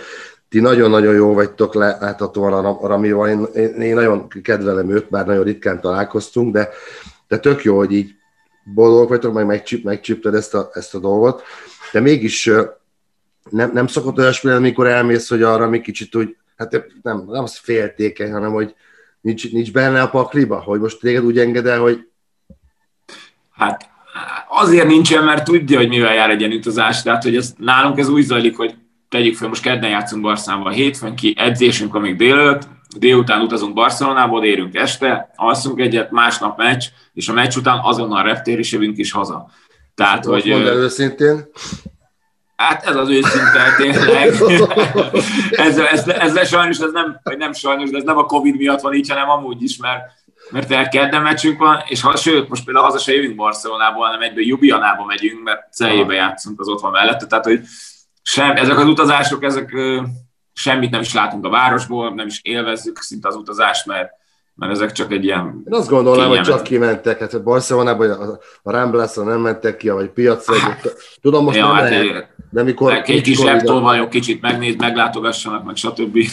ti 0.52 0.60
nagyon-nagyon 0.60 1.14
jó 1.14 1.34
vagytok 1.34 1.74
láthatóan 1.74 2.64
a 2.64 2.86
Ramival, 2.86 3.28
én, 3.28 3.72
én, 3.80 3.94
nagyon 3.94 4.28
kedvelem 4.42 4.90
őt, 4.90 5.08
bár 5.10 5.26
nagyon 5.26 5.44
ritkán 5.44 5.80
találkoztunk, 5.80 6.52
de, 6.52 6.68
de 7.28 7.38
tök 7.38 7.62
jó, 7.62 7.76
hogy 7.76 7.92
így 7.92 8.14
boldog 8.64 9.08
vagytok, 9.08 9.32
meg 9.32 9.46
megcsip, 9.46 9.84
megcsipted 9.84 10.34
ezt 10.34 10.54
a, 10.54 10.70
ezt 10.72 10.94
a 10.94 10.98
dolgot, 10.98 11.42
de 11.92 12.00
mégis 12.00 12.50
nem, 13.50 13.70
nem 13.72 13.86
szokott 13.86 14.18
olyasmi 14.18 14.50
amikor 14.50 14.86
elmész, 14.86 15.28
hogy 15.28 15.42
arra 15.42 15.68
mi 15.68 15.80
kicsit 15.80 16.14
úgy, 16.14 16.36
hát 16.56 16.84
nem, 17.02 17.24
nem 17.28 17.42
az 17.42 17.56
féltékeny, 17.56 18.32
hanem 18.32 18.52
hogy 18.52 18.74
nincs, 19.20 19.52
nincs 19.52 19.72
benne 19.72 20.02
a 20.02 20.10
pakliba, 20.10 20.60
hogy 20.60 20.80
most 20.80 21.00
téged 21.00 21.24
úgy 21.24 21.38
enged 21.38 21.66
el, 21.66 21.80
hogy 21.80 22.06
Hát 23.52 23.90
azért 24.48 24.86
nincsen, 24.86 25.24
mert 25.24 25.44
tudja, 25.44 25.78
hogy 25.78 25.88
mivel 25.88 26.14
jár 26.14 26.30
egy 26.30 26.40
ilyen 26.40 26.52
utazás, 26.52 27.02
tehát 27.02 27.22
hogy 27.22 27.36
ez, 27.36 27.54
nálunk 27.58 27.98
ez 27.98 28.08
úgy 28.08 28.24
zajlik, 28.24 28.56
hogy 28.56 28.74
tegyük 29.12 29.36
fel, 29.36 29.48
most 29.48 29.62
kedden 29.62 29.90
játszunk 29.90 30.22
Barcelonában, 30.22 30.72
hétfőn 30.72 31.14
ki 31.14 31.34
edzésünk, 31.38 31.94
amíg 31.94 32.16
délőtt, 32.16 32.62
délután 32.96 33.40
utazunk 33.40 33.74
Barcelonába, 33.74 34.44
érünk 34.44 34.76
este, 34.76 35.30
alszunk 35.36 35.80
egyet, 35.80 36.10
másnap 36.10 36.56
meccs, 36.56 36.84
és 37.12 37.28
a 37.28 37.32
meccs 37.32 37.56
után 37.56 37.78
azonnal 37.82 38.22
reptér 38.22 38.58
is 38.58 38.72
jövünk 38.72 38.98
is 38.98 39.12
haza. 39.12 39.50
Tehát, 39.94 40.24
hogy... 40.24 40.46
Mondd 40.46 40.66
el 40.66 40.76
őszintén. 40.76 41.48
Hát 42.56 42.86
ez 42.86 42.96
az 42.96 43.08
őszinte, 43.08 43.74
tényleg. 43.76 44.28
ez, 45.66 45.78
ez, 45.78 46.08
ez, 46.08 46.36
ez, 46.36 46.48
sajnos, 46.48 46.78
ez 46.78 46.92
nem, 46.92 47.20
vagy 47.22 47.38
nem 47.38 47.52
sajnos, 47.52 47.90
de 47.90 47.96
ez 47.96 48.04
nem 48.04 48.18
a 48.18 48.24
Covid 48.24 48.56
miatt 48.56 48.80
van 48.80 48.94
így, 48.94 49.08
hanem 49.08 49.30
amúgy 49.30 49.62
is, 49.62 49.76
mert, 49.76 50.02
mert 50.50 50.72
el 50.72 50.88
kedden 50.88 51.22
meccsünk 51.22 51.58
van, 51.58 51.82
és 51.86 52.00
ha, 52.00 52.16
sőt, 52.16 52.48
most 52.48 52.64
például 52.64 52.86
haza 52.86 52.98
se 52.98 53.14
jövünk 53.14 53.36
Barcelonából, 53.36 54.06
hanem 54.06 54.20
egyből 54.20 54.46
Jubianába 54.46 55.04
megyünk, 55.04 55.42
mert 55.42 55.72
Celjébe 55.72 56.14
játszunk, 56.14 56.60
az 56.60 56.68
ott 56.68 56.80
van 56.80 56.92
mellette, 56.92 57.26
tehát 57.26 57.44
hogy 57.44 57.60
sem, 58.22 58.56
ezek 58.56 58.78
az 58.78 58.86
utazások, 58.86 59.44
ezek 59.44 59.74
semmit 60.52 60.90
nem 60.90 61.00
is 61.00 61.14
látunk 61.14 61.44
a 61.44 61.50
városból, 61.50 62.14
nem 62.14 62.26
is 62.26 62.40
élvezzük 62.42 62.98
szinte 62.98 63.28
az 63.28 63.34
utazást, 63.34 63.86
mert 63.86 64.20
mert 64.54 64.72
ezek 64.72 64.92
csak 64.92 65.12
egy 65.12 65.24
ilyen... 65.24 65.62
Én 65.66 65.74
azt 65.74 65.88
gondolnám, 65.88 66.28
hogy 66.28 66.40
csak 66.40 66.62
kimentek, 66.62 67.18
hát 67.18 67.42
Barcelonában 67.42 68.10
a, 68.10 68.38
a 68.62 68.70
Ramblasra 68.70 69.22
nem 69.22 69.40
mentek 69.40 69.76
ki, 69.76 69.88
vagy 69.88 70.08
piacra, 70.08 70.58
hát, 70.58 70.94
tudom, 71.20 71.44
most 71.44 71.56
ja, 71.56 71.66
nem 71.66 71.74
hát 71.74 71.90
lehet, 71.90 72.34
de 72.50 72.62
mikor... 72.62 72.92
Egy 72.92 73.20
kis 73.20 73.38
laptolvajok 73.38 74.10
kicsit 74.10 74.40
megnéz, 74.40 74.76
meglátogassanak, 74.76 75.64
meg 75.64 75.76
stb. 75.76 76.18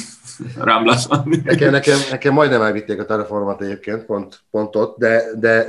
Ramblason. 0.57 1.41
Nekem, 1.43 1.71
nekem, 1.71 1.99
nekem 2.09 2.33
majdnem 2.33 2.61
elvitték 2.61 2.99
a 2.99 3.05
telefonomat 3.05 3.61
egyébként, 3.61 4.05
pont, 4.05 4.43
pont 4.51 4.75
ott, 4.75 4.97
de, 4.97 5.21
de 5.39 5.65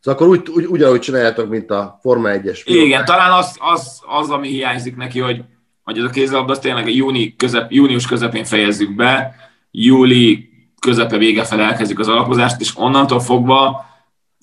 Szóval 0.00 0.20
akkor 0.20 0.28
úgy, 0.28 0.48
úgy, 0.48 0.64
ugyanúgy 0.64 1.00
csináljátok, 1.00 1.48
mint 1.48 1.70
a 1.70 1.98
Forma 2.02 2.28
1-es. 2.32 2.60
Igen, 2.64 3.04
talán 3.04 3.32
az, 3.32 3.56
az, 3.60 4.02
az, 4.06 4.30
ami 4.30 4.48
hiányzik 4.48 4.96
neki, 4.96 5.20
hogy, 5.20 5.44
hogy 5.84 5.98
ez 5.98 6.04
a 6.04 6.10
kézzelabda, 6.10 6.52
az 6.52 6.58
tényleg 6.58 6.94
júni 6.94 7.36
közep, 7.36 7.70
június 7.70 8.06
közepén 8.06 8.44
fejezzük 8.44 8.94
be, 8.94 9.34
júli 9.70 10.50
közepe 10.80 11.16
vége 11.16 11.44
fel 11.44 11.60
elkezdjük 11.60 11.98
az 11.98 12.08
alapozást, 12.08 12.60
és 12.60 12.72
onnantól 12.76 13.20
fogva 13.20 13.84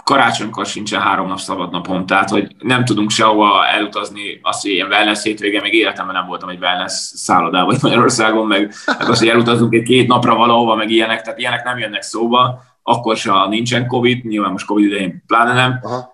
karácsonykor 0.04 0.66
sincsen 0.66 1.02
három 1.02 1.28
nap 1.28 1.40
szabad 1.40 1.72
napom, 1.72 2.06
tehát 2.06 2.30
hogy 2.30 2.56
nem 2.60 2.86
tudunk 2.86 3.10
sehova 3.10 3.68
elutazni, 3.68 4.40
azt, 4.42 4.62
hogy 4.62 4.72
ilyen 4.72 4.88
wellness 4.88 5.24
hétvége, 5.24 5.62
még 5.62 5.74
életemben 5.74 6.16
nem 6.16 6.28
voltam 6.28 6.50
egy 6.50 6.60
wellness 6.62 6.94
szállodában 6.94 7.78
Magyarországon, 7.82 8.48
meg, 8.48 8.74
meg 9.00 9.10
azt, 9.10 9.20
hogy 9.20 9.30
elutazunk 9.30 9.74
egy 9.74 9.84
két 9.84 10.08
napra 10.08 10.36
valahova, 10.36 10.76
meg 10.76 10.90
ilyenek, 10.90 11.22
tehát 11.22 11.40
ilyenek 11.40 11.64
nem 11.64 11.78
jönnek 11.78 12.02
szóba, 12.02 12.62
akkor 12.84 13.18
se, 13.18 13.32
ha 13.32 13.48
nincsen 13.48 13.88
Covid, 13.88 14.26
nyilván 14.26 14.52
most 14.52 14.66
Covid 14.66 14.86
idején 14.86 15.24
pláne 15.28 15.54
nem. 15.54 15.80
Aha. 15.82 16.12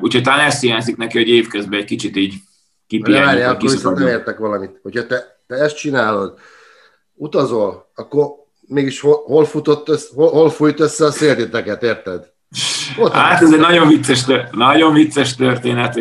Úgyhogy 0.00 0.22
talán 0.22 0.46
ezt 0.46 0.60
hiányzik 0.60 0.96
neki, 0.96 1.18
hogy 1.18 1.28
évközben 1.28 1.78
egy 1.78 1.84
kicsit 1.84 2.16
így 2.16 2.34
kipihenjük. 2.86 3.30
Várjál, 3.30 3.54
akkor 3.54 3.70
viszont 3.70 3.98
nem 3.98 4.06
értek 4.06 4.38
valamit. 4.38 4.78
Hogyha 4.82 5.06
te, 5.06 5.40
te 5.46 5.54
ezt 5.54 5.76
csinálod, 5.76 6.38
utazol, 7.14 7.90
akkor 7.94 8.26
mégis 8.60 9.00
hol, 9.00 9.22
hol, 9.26 9.44
futott 9.44 9.88
össze, 9.88 10.08
hol, 10.14 10.30
hol 10.30 10.50
fújt 10.50 10.80
össze 10.80 11.04
a 11.04 11.10
széltiteket, 11.10 11.82
érted? 11.82 12.30
Ott 12.98 13.12
hát 13.12 13.42
ez 13.42 13.52
egy 13.52 13.60
nagyon 13.60 13.88
vicces, 13.88 14.24
nagyon 14.50 14.92
vicces 14.92 15.34
történet. 15.34 16.00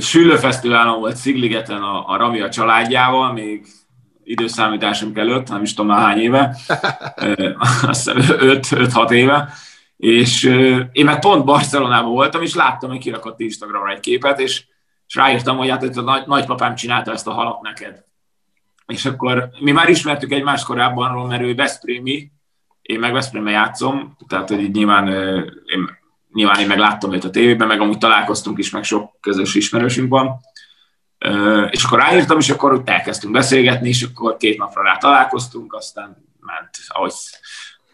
Sülőfesztiválon 0.00 0.98
volt 0.98 1.16
Szigligeten 1.16 1.82
a, 1.82 2.08
a 2.08 2.16
Rami 2.16 2.40
a 2.40 2.48
családjával, 2.48 3.32
még 3.32 3.66
időszámításunk 4.26 5.18
előtt, 5.18 5.48
nem 5.48 5.62
is 5.62 5.74
tudom 5.74 5.90
már 5.90 6.02
hány 6.02 6.18
éve, 6.18 6.56
azt 7.86 8.10
hiszem 8.10 8.38
5-6 8.40 9.10
éve, 9.10 9.52
és 9.96 10.44
én 10.92 11.04
meg 11.04 11.18
pont 11.18 11.44
Barcelonában 11.44 12.10
voltam, 12.10 12.42
és 12.42 12.54
láttam, 12.54 12.90
hogy 12.90 12.98
kirakott 12.98 13.40
Instagramra 13.40 13.92
egy 13.92 14.00
képet, 14.00 14.40
és, 14.40 14.64
és 15.06 15.14
ráírtam, 15.14 15.56
hogy 15.56 15.68
hát 15.68 15.96
a 15.96 16.00
nagy, 16.00 16.26
nagypapám 16.26 16.74
csinálta 16.74 17.12
ezt 17.12 17.26
a 17.26 17.32
halat 17.32 17.60
neked. 17.60 18.04
És 18.86 19.04
akkor 19.04 19.50
mi 19.60 19.70
már 19.70 19.88
ismertük 19.88 20.32
egymást 20.32 20.64
korábban, 20.64 21.26
mert 21.26 21.42
ő 21.42 21.54
Veszprémi, 21.54 22.30
én 22.82 22.98
meg 22.98 23.12
Veszprémbe 23.12 23.50
játszom, 23.50 24.16
tehát 24.28 24.48
hogy 24.48 24.70
nyilván, 24.70 25.08
én, 25.66 25.98
nyilván 26.32 26.60
én 26.60 26.66
meg 26.66 26.78
láttam 26.78 27.12
őt 27.12 27.24
a 27.24 27.30
tévében, 27.30 27.66
meg 27.66 27.80
amúgy 27.80 27.98
találkoztunk 27.98 28.58
is, 28.58 28.70
meg 28.70 28.84
sok 28.84 29.20
közös 29.20 29.54
ismerősünk 29.54 30.08
van. 30.08 30.40
És 31.70 31.84
akkor 31.84 31.98
ráírtam, 31.98 32.38
és 32.38 32.50
akkor 32.50 32.72
ott 32.72 32.88
elkezdtünk 32.88 33.32
beszélgetni, 33.32 33.88
és 33.88 34.02
akkor 34.02 34.36
két 34.36 34.58
napra 34.58 34.82
rá 34.82 34.96
találkoztunk, 34.96 35.74
aztán 35.74 36.16
ment, 36.40 36.70
ahogy, 36.88 37.12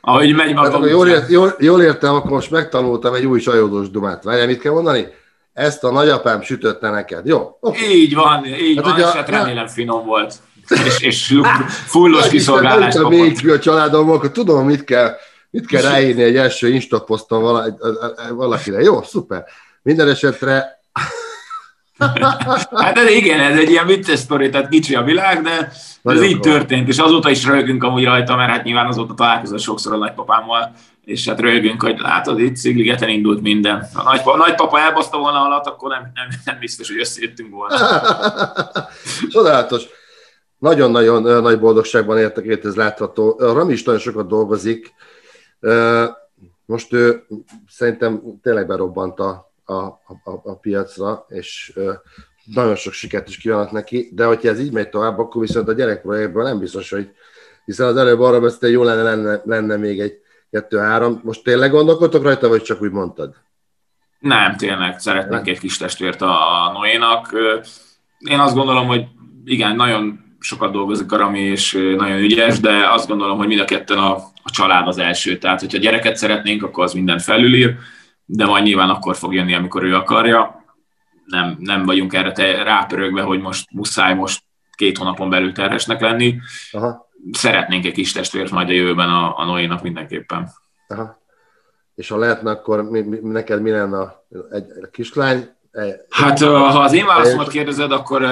ahogy 0.01 0.35
megy 0.35 0.55
maga. 0.55 0.81
Hát, 0.81 0.91
jól, 0.91 1.09
ért, 1.09 1.31
jól, 1.31 1.55
jól, 1.59 1.83
értem, 1.83 2.15
akkor 2.15 2.31
most 2.31 2.51
megtanultam 2.51 3.15
egy 3.15 3.25
új 3.25 3.41
sajódós 3.41 3.91
dumát. 3.91 4.25
Várjál, 4.25 4.47
mit 4.47 4.61
kell 4.61 4.73
mondani? 4.73 5.07
Ezt 5.53 5.85
a 5.85 5.91
nagyapám 5.91 6.43
sütötte 6.43 6.91
neked, 6.91 7.27
jó? 7.27 7.57
Okay. 7.61 7.95
Így 7.95 8.15
van, 8.15 8.45
így 8.45 8.77
hát 8.77 8.85
van, 8.85 8.99
és 8.99 9.05
hát 9.05 9.29
remélem 9.29 9.67
finom 9.77 10.07
volt 10.07 10.35
és, 10.69 11.01
és 11.01 11.41
fullos 11.87 12.29
kiszolgálást 12.29 12.97
kapott. 12.97 13.11
Még 13.11 13.51
a 13.51 13.59
családom, 13.59 14.11
akkor 14.11 14.31
tudom, 14.31 14.67
mit 14.67 14.85
kell, 14.85 15.17
mit 15.51 15.67
kell 15.67 15.83
ráírni 15.83 16.23
egy 16.23 16.37
első 16.37 16.69
Insta 16.69 17.01
poszton 17.01 17.77
valakire. 18.31 18.81
Jó, 18.81 19.03
szuper. 19.03 19.45
Minden 19.83 20.09
esetre 20.09 20.81
Hát 22.85 22.99
ez 22.99 23.11
igen, 23.11 23.41
ez 23.41 23.59
egy 23.59 23.71
ilyen 23.71 23.87
vicces 23.87 24.19
sztori, 24.19 24.49
tehát 24.49 24.69
kicsi 24.69 24.95
a 24.95 25.03
világ, 25.03 25.43
de 25.43 25.73
Nagyon 26.03 26.23
ez 26.23 26.29
így 26.29 26.41
történt, 26.41 26.89
és 26.89 26.99
azóta 26.99 27.31
is 27.31 27.45
rögünk 27.45 27.83
amúgy 27.83 28.05
rajta, 28.05 28.37
mert 28.37 28.51
hát 28.51 28.65
nyilván 28.65 28.87
azóta 28.87 29.15
találkozott 29.15 29.61
sokszor 29.61 29.93
a 29.93 29.97
nagypapámmal, 29.97 30.73
és 31.05 31.29
hát 31.29 31.41
rögünk, 31.41 31.83
hogy 31.83 31.99
látod, 31.99 32.41
itt 32.41 32.57
Szigligeten 32.57 33.09
indult 33.09 33.43
minden. 33.43 33.89
Ha 33.95 34.03
nagypapa, 34.03 34.37
nagypapa 34.37 34.81
elbaszta 34.81 35.19
volna 35.19 35.41
alatt, 35.41 35.67
akkor 35.67 35.91
nem, 35.91 36.11
nem, 36.15 36.29
nem 36.45 36.59
biztos, 36.59 36.89
hogy 36.89 36.99
összejöttünk 36.99 37.55
volna. 37.55 37.77
Csodálatos. 39.31 39.83
Nagyon-nagyon 40.59 41.43
nagy 41.43 41.61
boldogságban 41.61 42.19
értek, 42.19 42.65
ez 42.65 42.77
látható. 42.77 43.37
Rami 43.39 43.73
is 43.73 43.83
nagyon 43.83 44.01
sokat 44.01 44.27
dolgozik. 44.27 44.95
Most 46.65 46.93
ő 46.93 47.27
szerintem 47.69 48.23
tényleg 48.43 48.67
berobbant 48.67 49.19
a, 49.19 49.52
a, 49.65 49.75
a, 49.75 50.41
a 50.43 50.59
piacra, 50.61 51.27
és 51.29 51.79
nagyon 52.45 52.75
sok 52.75 52.93
sikert 52.93 53.29
is 53.29 53.37
kívánok 53.37 53.71
neki, 53.71 54.11
de 54.13 54.25
hogyha 54.25 54.49
ez 54.49 54.61
így 54.61 54.73
megy 54.73 54.89
tovább, 54.89 55.19
akkor 55.19 55.41
viszont 55.41 55.69
a 55.69 55.73
gyerekprojektből 55.73 56.43
nem 56.43 56.59
biztos, 56.59 56.91
hogy 56.91 57.11
hiszen 57.65 57.87
az 57.87 57.97
előbb 57.97 58.21
arra 58.21 58.41
beszélt, 58.41 58.61
hogy 58.61 58.73
jó 58.73 58.83
lenne, 58.83 59.03
lenne, 59.03 59.41
lenne 59.45 59.77
még 59.77 60.01
egy 60.01 60.21
kettő-három. 60.51 61.21
Most 61.25 61.43
tényleg 61.43 61.71
gondolkodtok 61.71 62.23
rajta, 62.23 62.49
vagy 62.49 62.63
csak 62.63 62.83
úgy 62.83 62.91
mondtad? 62.91 63.35
Nem, 64.19 64.57
tényleg 64.57 64.99
szeretnék 64.99 65.47
egy 65.47 65.59
kis 65.59 65.77
testvért 65.77 66.23
a 66.23 66.71
Noénak. 66.73 67.35
Én 68.19 68.39
azt 68.39 68.55
gondolom, 68.55 68.87
hogy 68.87 69.05
igen, 69.45 69.77
nagyon 69.77 70.21
sokat 70.39 70.73
dolgozik 70.73 71.13
a 71.13 71.17
Rami, 71.17 71.41
és 71.41 71.73
nagyon 71.97 72.19
ügyes, 72.19 72.61
de 72.61 72.89
azt 72.91 73.09
gondolom, 73.09 73.39
hogy 73.39 73.47
mind 73.47 73.61
a 73.61 73.65
ketten 73.65 73.99
a, 73.99 74.15
a 74.43 74.51
család 74.53 74.87
az 74.87 74.99
első. 74.99 75.39
Tehát, 75.39 75.61
hogyha 75.61 75.79
gyereket 75.79 76.17
szeretnénk, 76.17 76.63
akkor 76.63 76.85
az 76.85 76.93
mindent 76.93 77.23
felülír, 77.23 77.77
de 78.25 78.47
majd 78.47 78.65
nyilván 78.65 78.91
akkor 78.91 79.17
fog 79.17 79.35
jönni, 79.35 79.55
amikor 79.55 79.83
ő 79.83 79.95
akarja. 79.95 80.65
Nem, 81.25 81.57
nem 81.59 81.85
vagyunk 81.85 82.15
erre 82.15 82.33
te, 82.33 82.63
rápörögve, 82.63 83.23
hogy 83.23 83.41
most 83.41 83.71
muszáj 83.71 84.15
most 84.15 84.43
két 84.75 84.99
hónapon 84.99 85.31
belül 85.31 85.53
terhesnek 85.53 86.01
lenni. 86.01 86.39
Aha. 86.71 87.09
Szeretnénk 87.33 87.85
egy 87.85 87.93
kis 87.93 88.13
testvért 88.13 88.51
majd 88.51 88.69
a 88.69 88.73
jövőben 88.73 89.09
a, 89.09 89.39
a 89.39 89.45
Noénak 89.45 89.83
mindenképpen. 89.83 90.51
Aha. 90.89 91.21
És 91.95 92.09
ha 92.09 92.17
lehetne, 92.17 92.51
akkor 92.51 92.83
mi, 92.83 93.01
mi, 93.01 93.19
neked 93.23 93.63
mi 93.63 93.71
lenne 93.71 93.99
a, 93.99 94.27
egy, 94.51 94.65
egy 94.83 94.91
kislány? 94.91 95.49
Egy, 95.73 95.95
hát, 96.11 96.39
ha 96.39 96.83
az 96.83 96.93
én 96.93 97.07
válaszomat 97.07 97.49
kérdezed, 97.49 97.93
akkor 97.93 98.27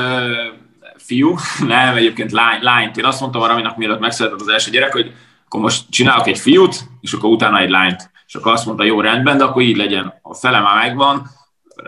fiú, 0.96 1.36
nem, 1.66 1.96
egyébként 1.96 2.32
lány, 2.32 2.62
lányt. 2.62 2.96
Én 2.96 3.04
azt 3.04 3.20
mondtam 3.20 3.42
arra, 3.42 3.52
aminek 3.52 3.76
mielőtt 3.76 4.00
megszületett 4.00 4.40
az 4.40 4.48
első 4.48 4.70
gyerek, 4.70 4.92
hogy 4.92 5.12
akkor 5.44 5.60
most 5.60 5.90
csinálok 5.90 6.26
egy 6.26 6.38
fiút, 6.38 6.74
és 7.00 7.12
akkor 7.12 7.30
utána 7.30 7.58
egy 7.58 7.70
lányt. 7.70 8.10
És 8.30 8.36
akkor 8.36 8.52
azt 8.52 8.66
mondta, 8.66 8.84
jó, 8.84 9.00
rendben, 9.00 9.38
de 9.38 9.44
akkor 9.44 9.62
így 9.62 9.76
legyen. 9.76 10.18
A 10.22 10.34
fele 10.34 10.60
már 10.60 10.86
megvan, 10.86 11.26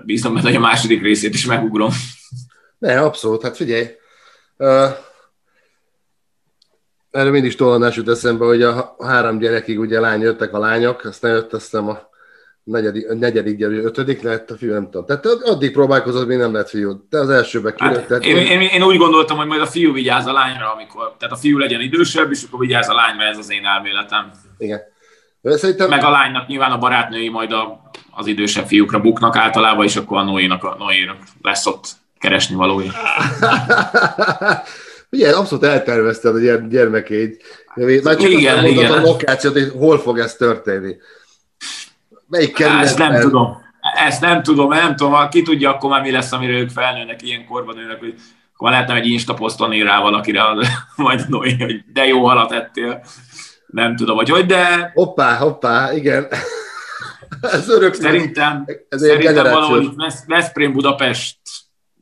bízom 0.04 0.34
benne, 0.34 0.46
hogy 0.46 0.56
a 0.56 0.61
második 0.61 1.02
részét 1.02 1.34
is 1.34 1.46
megugrom. 1.46 1.90
Ne, 2.78 3.00
abszolút, 3.00 3.42
hát 3.42 3.56
figyelj. 3.56 3.87
Uh, 4.56 4.88
erről 7.11 7.30
mindig 7.30 7.54
tollanás 7.54 7.96
jut 7.96 8.08
eszembe, 8.08 8.44
hogy 8.44 8.62
a 8.62 8.96
három 8.99 9.38
gyerekig 9.38 9.78
ugye 9.78 10.00
lány 10.00 10.20
jöttek 10.20 10.54
a 10.54 10.58
lányok, 10.58 11.04
aztán 11.04 11.30
jött 11.30 11.52
aztán 11.52 11.88
a 11.88 12.08
negyedik, 12.64 13.11
a 13.11 13.14
negyedik 13.14 13.56
gyerű, 13.56 13.82
ötödik 13.82 14.22
lett 14.22 14.50
a 14.50 14.56
fiú, 14.56 14.72
nem 14.72 14.84
tudom. 14.84 15.06
Tehát 15.06 15.26
addig 15.26 15.72
próbálkozott, 15.72 16.26
még 16.26 16.38
nem 16.38 16.52
lett 16.52 16.68
fiú. 16.68 17.06
De 17.08 17.18
az 17.18 17.30
elsőbe 17.30 17.75
kirőtt. 17.75 18.08
Hát, 18.08 18.25
én, 18.25 18.37
én, 18.37 18.61
én, 18.61 18.82
úgy 18.82 18.96
gondoltam, 18.96 19.37
hogy 19.37 19.46
majd 19.46 19.61
a 19.61 19.66
fiú 19.66 19.92
vigyáz 19.92 20.26
a 20.26 20.32
lányra, 20.32 20.72
amikor, 20.75 21.14
tehát 21.18 21.34
a 21.34 21.38
fiú 21.38 21.58
legyen 21.58 21.80
idősebb, 21.80 22.30
és 22.30 22.42
akkor 22.46 22.61
vigyáz 22.61 22.88
a 22.88 22.94
lányra, 22.94 23.22
ez 23.25 23.38
az 23.38 23.50
én 23.50 23.64
elméletem. 23.64 24.30
Igen. 24.58 24.90
De 25.42 25.56
szerintem... 25.56 25.88
Meg 25.88 26.04
a 26.04 26.11
lánynak 26.11 26.46
nyilván 26.46 26.70
a 26.70 26.78
barátnői 26.78 27.28
majd 27.28 27.52
a, 27.52 27.90
az 28.11 28.26
idősebb 28.26 28.66
fiúkra 28.66 29.00
buknak 29.00 29.37
általában, 29.37 29.84
és 29.84 29.96
akkor 29.96 30.18
a 30.18 30.22
Noénak, 30.22 30.64
a 30.64 30.76
Noénak 30.78 31.16
lesz 31.42 31.66
ott 31.66 31.88
keresni 32.18 32.54
valója. 32.54 32.92
Ugye, 35.11 35.30
abszolút 35.30 35.64
eltervezted 35.64 36.34
a 36.34 36.66
gyermekeid. 36.68 37.37
Már 38.02 38.16
csak 38.16 38.30
igen, 38.30 38.64
igen. 38.64 38.92
a 38.92 39.00
lokációt, 39.00 39.52
hogy 39.52 39.72
hol 39.78 39.99
fog 39.99 40.18
ez 40.18 40.34
történni. 40.34 40.96
Melyik 42.28 42.52
kerületben? 42.52 42.87
Ezt 42.87 42.99
nem 42.99 43.20
tudom. 43.20 43.62
Ezt 44.06 44.20
nem 44.20 44.42
tudom, 44.42 44.68
nem 44.68 44.96
tudom, 44.96 45.28
ki 45.28 45.42
tudja, 45.42 45.70
akkor 45.70 45.90
már 45.90 46.02
mi 46.02 46.11
lesz, 46.11 46.32
amire 46.32 46.52
ők 46.52 46.70
felnőnek, 46.70 47.22
ilyen 47.22 47.46
korban 47.46 47.75
nőnek, 47.76 47.99
hogy 47.99 48.14
akkor 48.54 48.70
lehetne 48.70 48.94
egy 48.94 49.06
Insta 49.06 49.34
poszton 49.34 49.72
ír 49.72 49.84
rá 49.84 50.00
valakire, 50.00 50.42
majd 50.96 51.28
Noé, 51.28 51.56
hogy 51.58 51.84
de 51.92 52.06
jó 52.06 52.26
halat 52.26 52.52
ettél. 52.52 53.04
Nem 53.72 53.96
tudom, 53.96 54.16
hogy 54.16 54.28
hogy, 54.28 54.46
de... 54.46 54.90
Hoppá, 54.94 55.36
hoppá, 55.36 55.94
igen. 55.94 56.26
ez 57.40 57.68
örök. 57.68 57.94
Szerintem, 57.94 58.64
ez 58.88 59.00
szerintem 59.00 59.42
valahogy 59.42 59.88
Veszprém 60.26 60.72
Budapest 60.72 61.36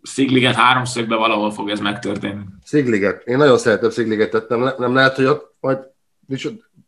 Szigliget 0.03 0.55
háromszögbe 0.55 1.17
valahol 1.17 1.51
fog 1.51 1.71
ez 1.71 1.81
megtörténni. 1.81 2.45
Szigliget. 2.65 3.23
Én 3.25 3.37
nagyon 3.37 3.59
szeretem 3.59 3.91
Szigligetet. 3.91 4.49
Nem, 4.49 4.73
nem 4.79 4.95
lehet, 4.95 5.17
hogy 5.17 5.25
ott 5.25 5.55
majd 5.61 5.79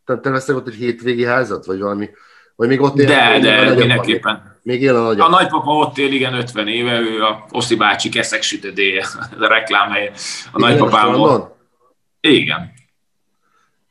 te 0.05 0.19
terveztek 0.19 0.55
ott 0.55 0.67
egy 0.67 0.73
hétvégi 0.73 1.25
házat, 1.25 1.65
vagy 1.65 1.79
valami, 1.79 2.09
vagy 2.55 2.67
még 2.67 2.81
ott 2.81 2.97
él? 2.97 3.05
De, 3.05 3.39
de, 3.39 3.73
mindenképpen. 3.75 4.59
Még 4.63 4.81
él 4.81 4.95
a 4.95 5.01
nagyobb. 5.01 5.25
A 5.25 5.29
nagypapa 5.29 5.71
ott 5.71 5.97
él, 5.97 6.11
igen, 6.11 6.33
50 6.33 6.67
éve, 6.67 6.99
ő 6.99 7.23
a 7.23 7.45
Oszi 7.51 7.75
bácsi 7.75 8.09
keszek 8.09 8.41
sütödéje, 8.41 9.05
a 9.39 9.47
reklámhelye. 9.47 10.11
A 10.51 10.59
nagypapámból. 10.59 11.57
Igen. 12.21 12.72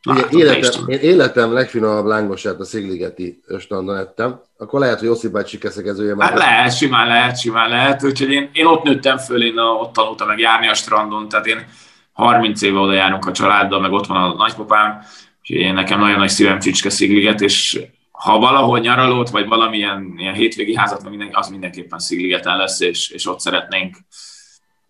Ugye, 0.08 0.22
életem, 0.30 0.88
én 0.88 0.98
életem 0.98 1.52
legfinomabb 1.52 2.06
lángosát 2.06 2.60
a 2.60 2.64
Szigligeti 2.64 3.42
strandon 3.58 3.96
ettem, 3.96 4.40
akkor 4.58 4.80
lehet, 4.80 4.98
hogy 4.98 5.08
Oszi 5.08 5.28
bácsi 5.28 5.58
keszekezője 5.58 6.14
már. 6.14 6.28
Hát 6.28 6.38
lehet, 6.38 6.76
simán 6.76 7.06
lehet, 7.06 7.40
simán 7.40 7.68
lehet. 7.68 8.04
Úgyhogy 8.04 8.30
én, 8.30 8.50
én 8.52 8.66
ott 8.66 8.82
nőttem 8.82 9.18
föl, 9.18 9.44
én 9.44 9.58
ott 9.58 9.92
tanultam 9.92 10.28
meg 10.28 10.38
járni 10.38 10.68
a 10.68 10.74
strandon, 10.74 11.28
tehát 11.28 11.46
én 11.46 11.66
30 12.12 12.62
éve 12.62 12.78
oda 12.78 12.92
járunk 12.92 13.26
a 13.26 13.32
családdal, 13.32 13.80
meg 13.80 13.92
ott 13.92 14.06
van 14.06 14.22
a 14.22 14.34
nagypapám, 14.34 15.00
úgyhogy 15.40 15.56
én 15.56 15.74
nekem 15.74 16.00
nagyon 16.00 16.18
nagy 16.18 16.28
szívem 16.28 16.58
Csicske 16.58 16.90
Szigliget, 16.90 17.40
és 17.40 17.80
ha 18.10 18.38
valahol 18.38 18.78
nyaralót, 18.78 19.30
vagy 19.30 19.46
valamilyen 19.46 20.14
ilyen 20.16 20.34
hétvégi 20.34 20.76
házat, 20.76 21.08
az 21.32 21.48
mindenképpen 21.48 21.98
Szigligeten 21.98 22.56
lesz, 22.56 22.80
és, 22.80 23.10
és 23.10 23.26
ott 23.26 23.40
szeretnénk 23.40 23.96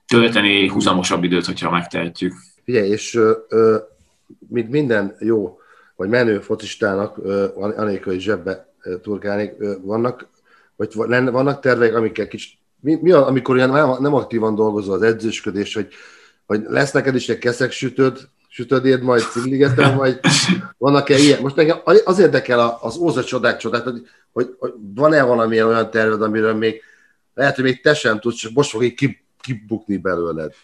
tölteni 0.06 0.68
húzamosabb 0.68 1.24
időt, 1.24 1.46
hogyha 1.46 1.70
megtehetjük. 1.70 2.34
Figyelj, 2.64 2.88
és 2.90 3.14
ö, 3.14 3.32
ö, 3.48 3.76
mint 4.48 4.70
minden 4.70 5.16
jó, 5.18 5.58
vagy 5.96 6.08
menő 6.08 6.40
focistának, 6.40 7.16
anélkül, 7.56 8.12
hogy 8.12 8.22
zsebbe 8.22 8.72
turkálnék, 9.02 9.52
vannak, 9.82 10.28
vagy 10.76 10.94
vannak 10.94 11.60
tervek, 11.60 11.94
amikkel 11.94 12.28
kicsit, 12.28 12.58
mi, 12.80 12.98
mi 13.00 13.10
amikor 13.10 13.56
ilyen 13.56 13.70
nem, 14.00 14.14
aktívan 14.14 14.54
dolgozol 14.54 14.94
az 14.94 15.02
edzősködés, 15.02 15.74
hogy, 15.74 15.88
hogy 16.46 16.62
lesz 16.68 16.92
neked 16.92 17.14
is 17.14 17.28
egy 17.28 17.38
keszek 17.38 17.70
sütöd, 17.70 18.18
sütödéd 18.48 19.02
majd 19.02 19.22
cigligeten, 19.22 19.96
vagy 20.02 20.20
vannak-e 20.78 21.18
ilyen? 21.18 21.40
Most 21.42 21.56
nekem 21.56 21.78
az 22.04 22.18
érdekel 22.18 22.78
az 22.80 22.96
Óza 22.96 23.24
csodák 23.24 23.56
csodát, 23.56 23.82
hogy, 23.82 24.06
hogy, 24.32 24.54
hogy 24.58 24.72
van-e 24.94 25.22
valamilyen 25.22 25.66
olyan 25.66 25.90
terved, 25.90 26.22
amiről 26.22 26.54
még 26.54 26.82
lehet, 27.34 27.54
hogy 27.54 27.64
még 27.64 27.80
te 27.80 27.94
sem 27.94 28.20
tudsz, 28.20 28.36
csak 28.36 28.52
most 28.52 28.70
fog 28.70 28.84
így 28.84 29.18
kibukni 29.40 29.96
belőled. 29.96 30.54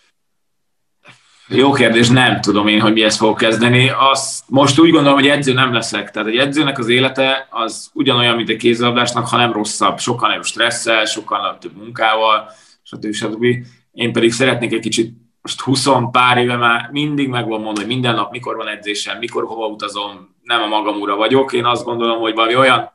Jó 1.50 1.72
kérdés, 1.72 2.08
nem 2.08 2.40
tudom 2.40 2.66
én, 2.66 2.80
hogy 2.80 2.92
mihez 2.92 3.16
fog 3.16 3.38
kezdeni. 3.38 3.90
Azt 4.12 4.44
most 4.46 4.78
úgy 4.78 4.90
gondolom, 4.90 5.18
hogy 5.18 5.28
edző 5.28 5.52
nem 5.52 5.72
leszek. 5.72 6.10
Tehát 6.10 6.28
egy 6.28 6.36
edzőnek 6.36 6.78
az 6.78 6.88
élete 6.88 7.46
az 7.50 7.90
ugyanolyan, 7.94 8.36
mint 8.36 8.48
egy 8.48 8.56
kézilabdásnak, 8.56 9.28
hanem 9.28 9.52
rosszabb. 9.52 9.98
Sokkal 9.98 10.28
nagyobb 10.28 10.44
stresszel, 10.44 11.04
sokkal 11.04 11.58
több 11.60 11.76
munkával, 11.76 12.50
stb. 12.82 13.12
stb. 13.12 13.44
Én 13.92 14.12
pedig 14.12 14.32
szeretnék 14.32 14.72
egy 14.72 14.80
kicsit 14.80 15.12
most 15.42 15.60
20 15.60 15.86
pár 16.10 16.38
éve 16.38 16.56
már 16.56 16.88
mindig 16.92 17.28
meg 17.28 17.48
van 17.48 17.60
mondani, 17.60 17.86
hogy 17.86 17.94
minden 17.94 18.14
nap 18.14 18.30
mikor 18.30 18.56
van 18.56 18.68
edzésem, 18.68 19.18
mikor 19.18 19.44
hova 19.44 19.66
utazom, 19.66 20.36
nem 20.42 20.62
a 20.62 20.66
magam 20.66 21.00
ura 21.00 21.16
vagyok. 21.16 21.52
Én 21.52 21.64
azt 21.64 21.84
gondolom, 21.84 22.20
hogy 22.20 22.34
valami 22.34 22.56
olyan, 22.56 22.90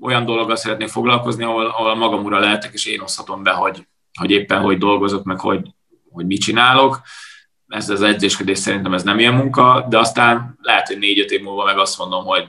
olyan 0.00 0.24
dologgal 0.24 0.56
szeretnék 0.56 0.88
foglalkozni, 0.88 1.44
ahol, 1.44 1.66
ahol 1.66 1.94
magam 1.94 2.24
ura 2.24 2.38
lehetek, 2.38 2.72
és 2.72 2.86
én 2.86 3.00
oszhatom 3.00 3.42
be, 3.42 3.50
hogy, 3.50 3.86
hogy 4.18 4.30
éppen 4.30 4.60
hogy 4.60 4.78
dolgozok, 4.78 5.24
meg 5.24 5.40
hogy, 5.40 5.60
hogy 6.10 6.26
mit 6.26 6.40
csinálok 6.40 7.00
ez 7.68 7.90
az 7.90 8.02
edzéskedés 8.02 8.58
szerintem 8.58 8.94
ez 8.94 9.02
nem 9.02 9.18
ilyen 9.18 9.34
munka, 9.34 9.86
de 9.88 9.98
aztán 9.98 10.58
lehet, 10.62 10.86
hogy 10.86 10.98
négy-öt 10.98 11.30
év 11.30 11.42
múlva 11.42 11.64
meg 11.64 11.78
azt 11.78 11.98
mondom, 11.98 12.24
hogy 12.24 12.48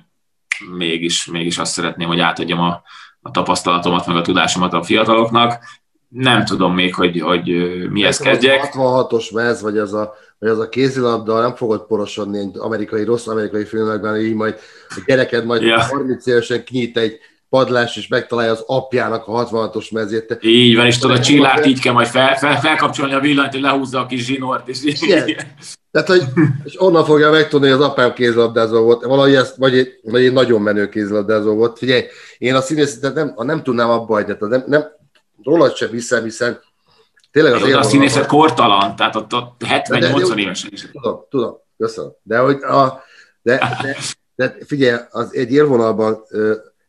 mégis, 0.77 1.25
mégis 1.25 1.57
azt 1.57 1.71
szeretném, 1.71 2.07
hogy 2.07 2.19
átadjam 2.19 2.59
a, 2.59 2.81
a 3.21 3.31
tapasztalatomat, 3.31 4.07
meg 4.07 4.15
a 4.15 4.21
tudásomat 4.21 4.73
a 4.73 4.83
fiataloknak. 4.83 5.63
Nem 6.09 6.45
tudom 6.45 6.73
még, 6.73 6.95
hogy, 6.95 7.21
hogy 7.21 7.43
mihez 7.89 8.17
kezdjek. 8.17 8.71
66-os 8.73 9.33
mez, 9.33 9.61
vagy 9.61 9.77
az 9.77 9.93
a, 9.93 10.13
vagy 10.39 10.49
az 10.49 10.59
a 10.59 10.69
kézilabda, 10.69 11.41
nem 11.41 11.55
fogod 11.55 11.85
porosodni 11.87 12.39
egy 12.39 12.57
amerikai, 12.57 13.03
rossz 13.03 13.27
amerikai 13.27 13.65
filmekben, 13.65 14.19
így 14.19 14.35
majd 14.35 14.59
a 14.89 15.01
gyereked 15.05 15.45
majd 15.45 15.61
ja. 15.61 15.81
30 15.81 16.25
évesen 16.25 16.63
kinyit 16.63 16.97
egy 16.97 17.19
padlás, 17.55 17.97
és 17.97 18.07
megtalálja 18.07 18.51
az 18.51 18.63
apjának 18.67 19.27
a 19.27 19.47
66-os 19.47 19.91
mezét. 19.91 20.37
Így 20.41 20.75
van, 20.75 20.85
és 20.85 20.97
tudod, 20.97 21.17
a 21.17 21.19
csillát 21.19 21.65
így 21.65 21.81
kell 21.81 21.93
majd 21.93 22.07
fel, 22.07 22.37
fel, 22.37 22.59
felkapcsolni 22.59 23.13
a 23.13 23.19
villanyt, 23.19 23.51
hogy 23.51 23.61
lehúzza 23.61 23.99
a 23.99 24.05
kis 24.05 24.25
zsinort. 24.25 24.67
És 24.67 25.01
Igen. 25.01 25.25
Tehát, 25.91 26.07
hogy 26.07 26.23
és 26.63 26.81
onnan 26.81 27.05
fogja 27.05 27.31
megtudni, 27.31 27.67
hogy 27.69 27.81
az 27.81 27.85
apám 27.85 28.13
kézlabdázó 28.13 28.83
volt, 28.83 29.03
valahogy 29.05 29.35
ezt, 29.35 29.55
vagy 29.55 29.77
egy, 29.77 29.99
vagy 30.03 30.25
egy 30.25 30.33
nagyon 30.33 30.61
menő 30.61 30.89
kézlabdázó 30.89 31.53
volt. 31.53 31.77
Figyelj, 31.77 32.03
én 32.37 32.55
a 32.55 32.61
színészetet 32.61 33.13
nem, 33.13 33.33
nem 33.37 33.63
tudnám 33.63 33.89
abba 33.89 34.13
hagyni, 34.13 34.35
nem, 34.39 34.63
nem, 34.67 34.83
rólad 35.43 35.75
sem 35.75 35.89
hiszem, 35.89 36.23
hiszen 36.23 36.59
tényleg 37.31 37.53
az 37.53 37.73
A 37.73 37.83
színészet 37.83 38.25
kortalan, 38.25 38.95
tehát 38.95 39.15
ott, 39.15 39.33
ott 39.33 39.61
70-80 39.65 40.37
évesen 40.37 40.69
is. 40.73 40.81
Tudom, 40.91 41.25
tudom, 41.29 41.57
köszönöm. 41.77 42.11
De, 42.23 42.37
hogy 42.37 42.63
a, 42.63 43.03
de, 43.41 43.77
de, 43.81 43.97
de 44.35 44.55
figyelj, 44.65 44.99
az 45.11 45.35
egy 45.35 45.51
élvonalban 45.51 46.23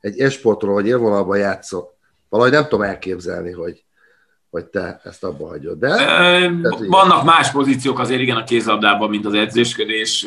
egy 0.06 0.20
esportról 0.20 0.74
vagy 0.74 0.86
élvonalban 0.86 1.38
játszok, 1.38 1.94
valahogy 2.28 2.52
nem 2.52 2.62
tudom 2.62 2.82
elképzelni, 2.82 3.52
hogy, 3.52 3.84
hogy 4.50 4.64
te 4.64 5.00
ezt 5.04 5.24
abba 5.24 5.46
hagyod. 5.46 5.78
De, 5.78 5.88
e, 5.88 6.50
vannak 6.88 7.24
más 7.24 7.50
pozíciók 7.50 7.98
azért 7.98 8.20
igen 8.20 8.36
a 8.36 8.44
kézlabdában, 8.44 9.10
mint 9.10 9.26
az 9.26 9.34
edzéskedés. 9.34 10.26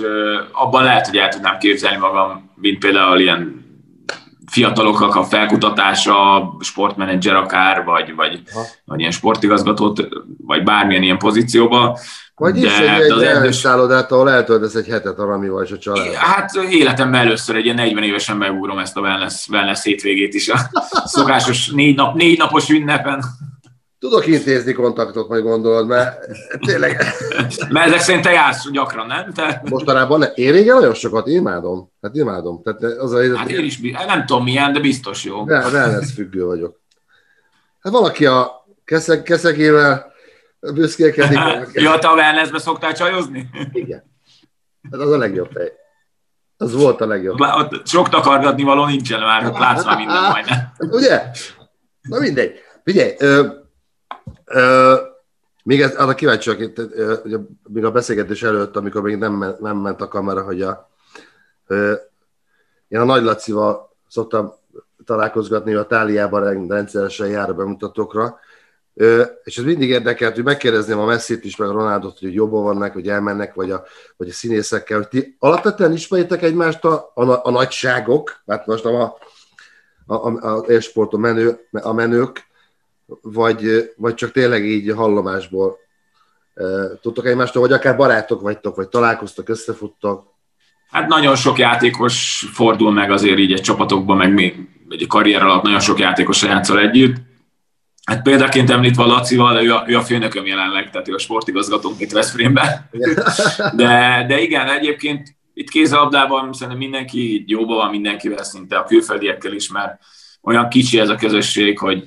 Abban 0.51 0.83
lehet, 0.83 1.07
hogy 1.07 1.17
el 1.17 1.29
tudnám 1.29 1.57
képzelni 1.57 1.97
magam, 1.97 2.51
mint 2.55 2.79
például 2.79 3.19
ilyen 3.19 3.67
fiatalokkal 4.51 5.09
a 5.09 5.23
felkutatása, 5.23 6.49
sportmenedzser 6.59 7.35
akár, 7.35 7.83
vagy, 7.83 8.15
vagy, 8.15 8.41
vagy 8.85 8.99
ilyen 8.99 9.11
sportigazgatót, 9.11 10.07
vagy 10.37 10.63
bármilyen 10.63 11.03
ilyen 11.03 11.17
pozícióban. 11.17 11.97
Vagy 12.39 12.57
is 12.57 12.77
egy, 12.77 13.01
egy 13.01 13.11
az 13.11 13.21
elszállodát, 13.21 14.11
ahol 14.11 14.29
eltöltesz 14.29 14.75
egy 14.75 14.87
hetet 14.87 15.19
a 15.19 15.25
Ramival 15.25 15.63
és 15.63 15.71
a 15.71 15.77
család. 15.77 16.13
Hát 16.13 16.51
életemben 16.69 17.21
először 17.21 17.55
egy 17.55 17.63
ilyen 17.63 17.75
40 17.75 18.03
évesen 18.03 18.37
megúrom 18.37 18.77
ezt 18.77 18.97
a 18.97 19.01
wellness, 19.01 19.47
wellness 19.47 19.83
hétvégét 19.83 20.33
is. 20.33 20.49
A 20.49 20.57
szokásos 21.05 21.69
négy, 21.69 21.95
nap, 21.95 22.15
négy 22.15 22.37
napos 22.37 22.69
ünnepen. 22.69 23.23
Tudok 23.99 24.27
intézni 24.27 24.73
kontaktot, 24.73 25.29
majd 25.29 25.43
gondolod, 25.43 25.87
mert 25.87 26.25
tényleg... 26.65 27.03
mert 27.69 27.87
ezek 27.87 27.99
szerint 27.99 28.23
te 28.23 28.31
jársz 28.31 28.69
gyakran, 28.71 29.07
nem? 29.07 29.33
Te... 29.33 29.61
Mostanában 29.69 30.19
ne. 30.19 30.25
Én 30.25 30.51
régen 30.51 30.75
nagyon 30.75 30.93
sokat 30.93 31.27
imádom. 31.27 31.91
Hát 32.01 32.15
imádom. 32.15 32.61
Tehát 32.63 32.81
az 32.99 33.13
a, 33.13 33.37
hát 33.37 33.49
én 33.49 33.63
is, 33.63 33.79
nem 34.07 34.25
tudom 34.25 34.43
milyen, 34.43 34.73
de 34.73 34.79
biztos 34.79 35.23
jó. 35.23 35.45
Ne, 35.45 35.59
wellness 35.59 36.13
függő 36.13 36.45
vagyok. 36.45 36.79
Hát 37.79 37.93
valaki 37.93 38.25
a 38.25 38.65
keszeg, 38.85 39.23
keszegével 39.23 40.09
büszkélkedik. 40.59 41.39
ja, 41.73 41.99
te 41.99 42.07
a 42.07 42.13
wellnessbe 42.13 42.59
szoktál 42.59 42.93
csajozni? 42.93 43.49
Igen. 43.71 44.03
Ez 44.91 44.99
az 44.99 45.11
a 45.11 45.17
legjobb 45.17 45.57
hely. 45.57 45.71
Az 46.57 46.73
volt 46.73 47.01
a 47.01 47.07
legjobb. 47.07 47.39
Ott 47.39 47.87
sok 47.87 48.09
takargatni 48.09 48.63
való 48.63 48.85
nincsen 48.85 49.19
már, 49.19 49.45
ott 49.45 49.57
látsz 49.57 49.85
már 49.85 49.97
minden 49.97 50.31
majdnem. 50.31 50.57
Ugye? 50.97 51.23
Na 52.01 52.19
mindegy. 52.19 52.59
Figyelj, 52.83 53.15
ö, 53.19 53.47
ö, 54.45 54.95
még 55.63 55.81
ez, 55.81 55.95
arra 55.95 56.15
kíváncsi 56.15 56.55
vagyok, 56.55 56.91
ugye, 57.25 57.37
még 57.63 57.83
a 57.83 57.91
beszélgetés 57.91 58.43
előtt, 58.43 58.75
amikor 58.75 59.01
még 59.01 59.17
nem, 59.17 59.55
nem 59.59 59.77
ment 59.77 60.01
a 60.01 60.07
kamera, 60.07 60.43
hogy 60.43 60.61
a, 60.61 60.89
ö, 61.67 61.93
én 62.87 62.99
a 62.99 63.03
Nagy 63.03 63.23
Lacival 63.23 63.95
szoktam 64.07 64.53
találkozgatni, 65.05 65.73
a 65.73 65.85
Táliában 65.85 66.67
rendszeresen 66.67 67.27
jár 67.27 67.49
a 67.49 67.53
bemutatókra, 67.53 68.39
és 69.43 69.57
ez 69.57 69.63
mindig 69.63 69.89
érdekelt, 69.89 70.35
hogy 70.35 70.43
megkérdezném 70.43 70.99
a 70.99 71.05
messzét 71.05 71.45
is, 71.45 71.55
meg 71.55 71.69
a 71.69 71.71
Ronaldot, 71.71 72.19
hogy 72.19 72.33
jobban 72.33 72.63
vannak, 72.63 72.93
hogy 72.93 73.07
elmennek, 73.07 73.53
vagy 73.53 73.71
a, 73.71 73.83
vagy 74.17 74.29
a 74.29 74.33
színészekkel, 74.33 74.97
hogy 74.97 75.07
ti 75.07 75.35
alapvetően 75.39 75.93
ismeritek 75.93 76.41
egymást 76.41 76.85
a, 76.85 77.11
a, 77.13 77.45
a 77.45 77.51
nagyságok, 77.51 78.41
hát 78.47 78.65
most 78.65 78.85
a, 78.85 79.17
a, 80.05 80.15
a, 80.15 80.27
a 80.27 80.65
a, 80.93 81.17
menő, 81.17 81.59
a 81.71 81.93
menők, 81.93 82.47
vagy, 83.21 83.91
vagy 83.97 84.13
csak 84.13 84.31
tényleg 84.31 84.65
így 84.65 84.93
hallomásból 84.95 85.77
tudtok 87.01 87.25
egymástól, 87.25 87.61
vagy 87.61 87.71
akár 87.71 87.95
barátok 87.95 88.41
vagytok, 88.41 88.75
vagy 88.75 88.89
találkoztok, 88.89 89.49
összefuttak? 89.49 90.23
Hát 90.89 91.07
nagyon 91.07 91.35
sok 91.35 91.57
játékos 91.57 92.45
fordul 92.53 92.91
meg 92.91 93.11
azért 93.11 93.37
így 93.37 93.51
egy 93.51 93.61
csapatokban, 93.61 94.17
meg 94.17 94.33
még 94.33 94.67
egy 94.89 95.07
karrier 95.07 95.43
alatt 95.43 95.63
nagyon 95.63 95.79
sok 95.79 95.99
játékos 95.99 96.43
játszol 96.43 96.79
együtt 96.79 97.28
Hát 98.09 98.21
példaként 98.21 98.69
említve 98.69 99.03
Lacival, 99.03 99.63
ő 99.63 99.73
a, 99.73 99.83
ő 99.87 99.97
a 99.97 100.01
főnököm 100.01 100.45
jelenleg, 100.45 100.89
tehát 100.89 101.07
ő 101.07 101.13
a 101.13 101.19
sportigazgatónk 101.19 101.99
itt 101.99 102.11
Veszprémben. 102.11 102.89
De, 103.73 104.25
de 104.27 104.39
igen, 104.39 104.69
egyébként 104.69 105.35
itt 105.53 105.69
kézilabdában 105.69 106.53
szerintem 106.53 106.77
mindenki 106.77 107.43
jóban 107.47 107.77
van 107.77 107.89
mindenkivel, 107.89 108.43
szinte 108.43 108.77
a 108.77 108.83
külföldiekkel 108.83 109.53
is, 109.53 109.69
mert 109.69 109.99
olyan 110.41 110.69
kicsi 110.69 110.99
ez 110.99 111.09
a 111.09 111.15
közösség, 111.15 111.79
hogy, 111.79 112.03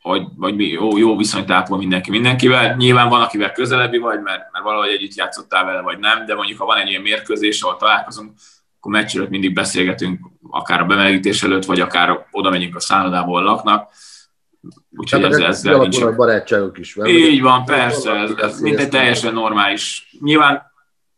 hogy 0.00 0.22
vagy 0.36 0.60
jó, 0.60 0.98
jó 0.98 1.16
viszonyt 1.16 1.50
ápol 1.50 1.78
mindenki 1.78 2.10
mindenkivel. 2.10 2.74
Nyilván 2.76 3.08
van, 3.08 3.20
akivel 3.20 3.52
közelebbi 3.52 3.98
vagy, 3.98 4.20
mert, 4.20 4.52
mert 4.52 4.64
valahogy 4.64 4.90
együtt 4.90 5.14
játszottál 5.14 5.64
vele, 5.64 5.80
vagy 5.80 5.98
nem, 5.98 6.26
de 6.26 6.34
mondjuk 6.34 6.58
ha 6.58 6.64
van 6.64 6.78
egy 6.78 6.88
ilyen 6.88 7.02
mérkőzés, 7.02 7.62
ahol 7.62 7.76
találkozunk, 7.76 8.32
akkor 8.78 8.92
meccs 8.92 9.18
mindig 9.28 9.52
beszélgetünk, 9.52 10.20
akár 10.50 10.80
a 10.80 10.84
bemelegítés 10.84 11.42
előtt, 11.42 11.64
vagy 11.64 11.80
akár 11.80 12.26
oda 12.30 12.50
megyünk 12.50 12.76
a 12.76 12.80
szállodából 12.80 13.42
laknak 13.42 13.90
Úgyhogy 14.96 15.22
ez, 15.24 15.38
ezzel 15.38 15.78
nincs. 15.78 16.04
barátságok 16.04 16.78
is. 16.78 16.94
Van, 16.94 17.06
Így 17.06 17.40
van, 17.40 17.64
persze, 17.64 18.12
ez, 18.12 18.30
ez 18.36 18.60
egy 18.62 18.88
teljesen 18.88 19.32
normális. 19.32 20.16
Nyilván 20.20 20.62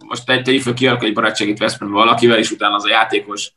most 0.07 0.31
egy 0.31 0.43
tegyük 0.43 0.63
fel 0.63 0.75
kialakul 0.75 1.07
egy 1.07 1.15
barátságit 1.15 1.59
Veszprémben 1.59 1.99
valakivel, 2.01 2.39
és 2.39 2.51
utána 2.51 2.75
az 2.75 2.85
a 2.85 2.89
játékos 2.89 3.53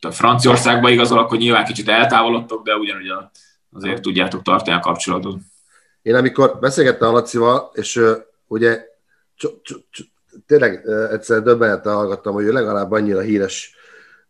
a 0.00 0.10
Franciaországba 0.10 0.90
igazol, 0.90 1.18
akkor 1.18 1.38
nyilván 1.38 1.64
kicsit 1.64 1.88
eltávolodtok, 1.88 2.64
de 2.64 2.74
ugyanúgy 2.74 3.12
azért 3.72 4.02
tudjátok 4.02 4.42
tartani 4.42 4.76
a 4.76 4.80
kapcsolatot. 4.80 5.38
Én 6.02 6.14
amikor 6.14 6.58
beszélgettem 6.60 7.08
a 7.08 7.12
Lacival, 7.12 7.70
és 7.74 7.96
uh, 7.96 8.16
ugye 8.46 8.80
c- 9.38 9.60
c- 9.64 9.84
c- 9.92 10.08
tényleg 10.46 10.82
uh, 10.84 11.12
egyszer 11.12 11.42
döbbenettel 11.42 11.94
hallgattam, 11.94 12.32
hogy 12.34 12.44
ő 12.44 12.52
legalább 12.52 12.92
annyira 12.92 13.20
híres 13.20 13.74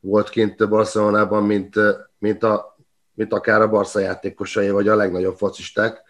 volt 0.01 0.29
kint 0.29 0.69
Barcelonában, 0.69 1.45
mint, 1.45 1.77
uh, 1.77 1.91
mint, 2.19 2.43
a, 2.43 2.76
mint 3.17 3.33
akár 3.33 3.61
a 3.61 3.69
Barca 3.69 4.01
játékosai, 4.01 4.71
vagy 4.71 4.89
a 4.89 4.97
legnagyobb 4.97 5.37
focisták. 5.37 6.03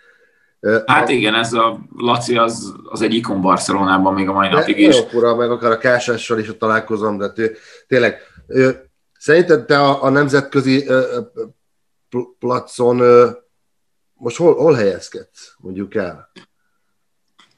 Hát 0.87 1.09
igen, 1.09 1.35
ez 1.35 1.53
a 1.53 1.79
Laci 1.97 2.37
az, 2.37 2.75
az 2.85 3.03
egy 3.03 3.14
ikon 3.14 3.40
Barcelonában 3.40 4.14
még 4.14 4.29
a 4.29 4.33
mai 4.33 4.49
napig 4.49 4.79
is. 4.79 4.97
Ura, 5.12 5.35
meg 5.35 5.51
akár 5.51 5.71
a 5.71 5.79
Kásással 5.79 6.38
is 6.38 6.51
találkozom, 6.59 7.19
de 7.19 7.33
tő, 7.33 7.57
tényleg, 7.87 8.19
szerinted 9.19 9.64
te 9.64 9.81
a, 9.81 10.03
a 10.03 10.09
nemzetközi 10.09 10.87
placon 12.38 13.03
most 14.14 14.37
hol, 14.37 14.55
hol 14.55 14.75
helyezkedsz, 14.75 15.55
mondjuk 15.59 15.95
el? 15.95 16.31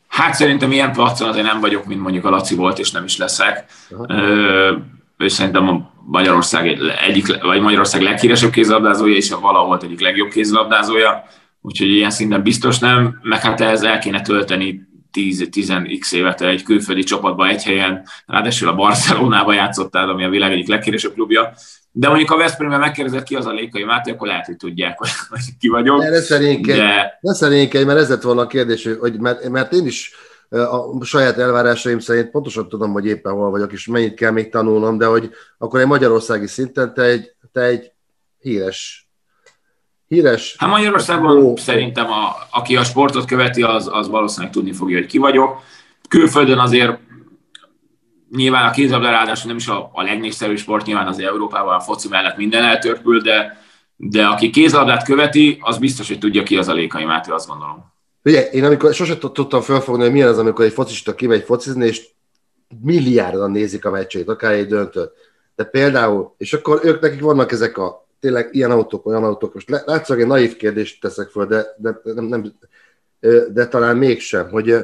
Hát 0.08 0.34
szerintem 0.34 0.72
ilyen 0.72 0.92
placon 0.92 1.28
azért 1.28 1.46
nem 1.46 1.60
vagyok, 1.60 1.84
mint 1.84 2.00
mondjuk 2.00 2.24
a 2.24 2.30
Laci 2.30 2.54
volt, 2.54 2.78
és 2.78 2.90
nem 2.90 3.04
is 3.04 3.16
leszek. 3.16 3.70
Ö, 4.06 4.76
és 5.18 5.32
szerintem 5.32 5.68
a 5.68 5.92
Magyarország 6.06 6.78
egyik, 7.06 7.42
vagy 7.42 7.60
Magyarország 7.60 8.02
leghíresebb 8.02 8.50
kézlabdázója, 8.50 9.14
és 9.14 9.30
a 9.30 9.40
vala 9.40 9.64
volt 9.64 9.82
egyik 9.82 10.00
legjobb 10.00 10.30
kézlabdázója. 10.30 11.24
Úgyhogy 11.60 11.88
ilyen 11.88 12.10
szinten 12.10 12.42
biztos 12.42 12.78
nem, 12.78 13.18
meg 13.22 13.40
hát 13.40 13.60
ehhez 13.60 13.82
el 13.82 13.98
kéne 13.98 14.20
tölteni 14.20 14.86
10-10x 15.12 16.12
évet 16.12 16.40
egy 16.40 16.62
külföldi 16.62 17.02
csapatba 17.02 17.48
egy 17.48 17.64
helyen, 17.64 18.06
ráadásul 18.26 18.68
a 18.68 18.74
Barcelonába 18.74 19.52
játszottál, 19.52 20.08
ami 20.08 20.24
a 20.24 20.28
világ 20.28 20.52
egyik 20.52 20.68
legkérésebb 20.68 21.12
klubja, 21.12 21.52
de 21.92 22.08
mondjuk 22.08 22.30
a 22.30 22.36
Veszprémben 22.36 22.80
megkérdezett 22.80 23.22
ki 23.22 23.34
az 23.34 23.46
a 23.46 23.52
Lékai 23.52 23.84
Máté, 23.84 24.10
akkor 24.10 24.26
lehet, 24.26 24.46
hogy 24.46 24.56
tudják, 24.56 24.98
hogy, 24.98 25.10
ki 25.60 25.68
vagyok. 25.68 25.98
Ne 25.98 26.20
szerénykedj, 26.20 26.78
de... 26.78 27.18
ne 27.20 27.34
szerénykedj, 27.34 27.84
mert 27.84 27.98
ez 27.98 28.08
lett 28.08 28.22
volna 28.22 28.40
a 28.40 28.46
kérdés, 28.46 28.88
hogy 29.00 29.20
mert, 29.20 29.48
mert 29.48 29.72
én 29.72 29.86
is 29.86 30.12
a 30.50 31.04
saját 31.04 31.38
elvárásaim 31.38 31.98
szerint 31.98 32.30
pontosan 32.30 32.68
tudom, 32.68 32.92
hogy 32.92 33.06
éppen 33.06 33.32
hol 33.32 33.50
vagyok, 33.50 33.72
és 33.72 33.86
mennyit 33.86 34.14
kell 34.14 34.30
még 34.30 34.50
tanulnom, 34.50 34.98
de 34.98 35.06
hogy 35.06 35.30
akkor 35.58 35.80
egy 35.80 35.86
magyarországi 35.86 36.46
szinten 36.46 36.94
te 36.94 37.02
egy, 37.02 37.32
te 37.52 37.60
egy 37.60 37.92
híres 38.38 39.08
híres. 40.08 40.56
Hát 40.58 40.70
Magyarországon 40.70 41.36
ó, 41.36 41.56
szerintem, 41.56 42.10
a, 42.10 42.36
aki 42.50 42.76
a 42.76 42.84
sportot 42.84 43.24
követi, 43.24 43.62
az, 43.62 43.88
az 43.92 44.08
valószínűleg 44.08 44.52
tudni 44.52 44.72
fogja, 44.72 44.98
hogy 44.98 45.06
ki 45.06 45.18
vagyok. 45.18 45.60
Külföldön 46.08 46.58
azért 46.58 46.98
nyilván 48.30 48.66
a 48.66 48.70
kézlabda 48.70 49.10
ráadásul 49.10 49.48
nem 49.48 49.56
is 49.56 49.68
a, 49.68 49.90
a 49.92 50.02
legnépszerűbb 50.02 50.58
sport, 50.58 50.86
nyilván 50.86 51.06
az 51.06 51.18
Európában 51.18 51.74
a 51.74 51.80
foci 51.80 52.08
mellett 52.08 52.36
minden 52.36 52.64
eltörpül, 52.64 53.20
de, 53.20 53.62
de 53.96 54.26
aki 54.26 54.50
kézlabdát 54.50 55.04
követi, 55.04 55.58
az 55.60 55.78
biztos, 55.78 56.08
hogy 56.08 56.18
tudja 56.18 56.42
ki 56.42 56.56
az 56.56 56.68
a 56.68 56.72
Lékai 56.72 57.04
Máté, 57.04 57.30
azt 57.30 57.48
gondolom. 57.48 57.96
Ugye, 58.24 58.50
én 58.50 58.64
amikor 58.64 58.94
sosem 58.94 59.18
tudtam 59.18 59.60
felfogni, 59.60 60.02
hogy 60.02 60.12
milyen 60.12 60.28
az, 60.28 60.38
amikor 60.38 60.64
egy 60.64 60.72
focista 60.72 61.14
kimegy 61.14 61.42
focizni, 61.44 61.86
és 61.86 62.08
milliárdan 62.82 63.50
nézik 63.50 63.84
a 63.84 63.90
meccsét, 63.90 64.28
akár 64.28 64.52
egy 64.52 64.66
döntőt. 64.66 65.12
De 65.56 65.64
például, 65.64 66.34
és 66.36 66.52
akkor 66.52 66.80
ők 66.82 67.00
nekik 67.00 67.20
vannak 67.20 67.52
ezek 67.52 67.78
a 67.78 68.06
tényleg 68.20 68.48
ilyen 68.52 68.70
autók, 68.70 69.06
olyan 69.06 69.24
autók. 69.24 69.54
Most 69.54 69.68
látszólag 69.68 70.22
egy 70.22 70.28
naív 70.28 70.56
kérdést 70.56 71.00
teszek 71.00 71.28
föl, 71.28 71.46
de, 71.46 71.66
de, 71.76 72.00
nem, 72.02 72.24
nem, 72.24 72.52
de 73.52 73.66
talán 73.68 73.96
mégsem, 73.96 74.48
hogy 74.48 74.76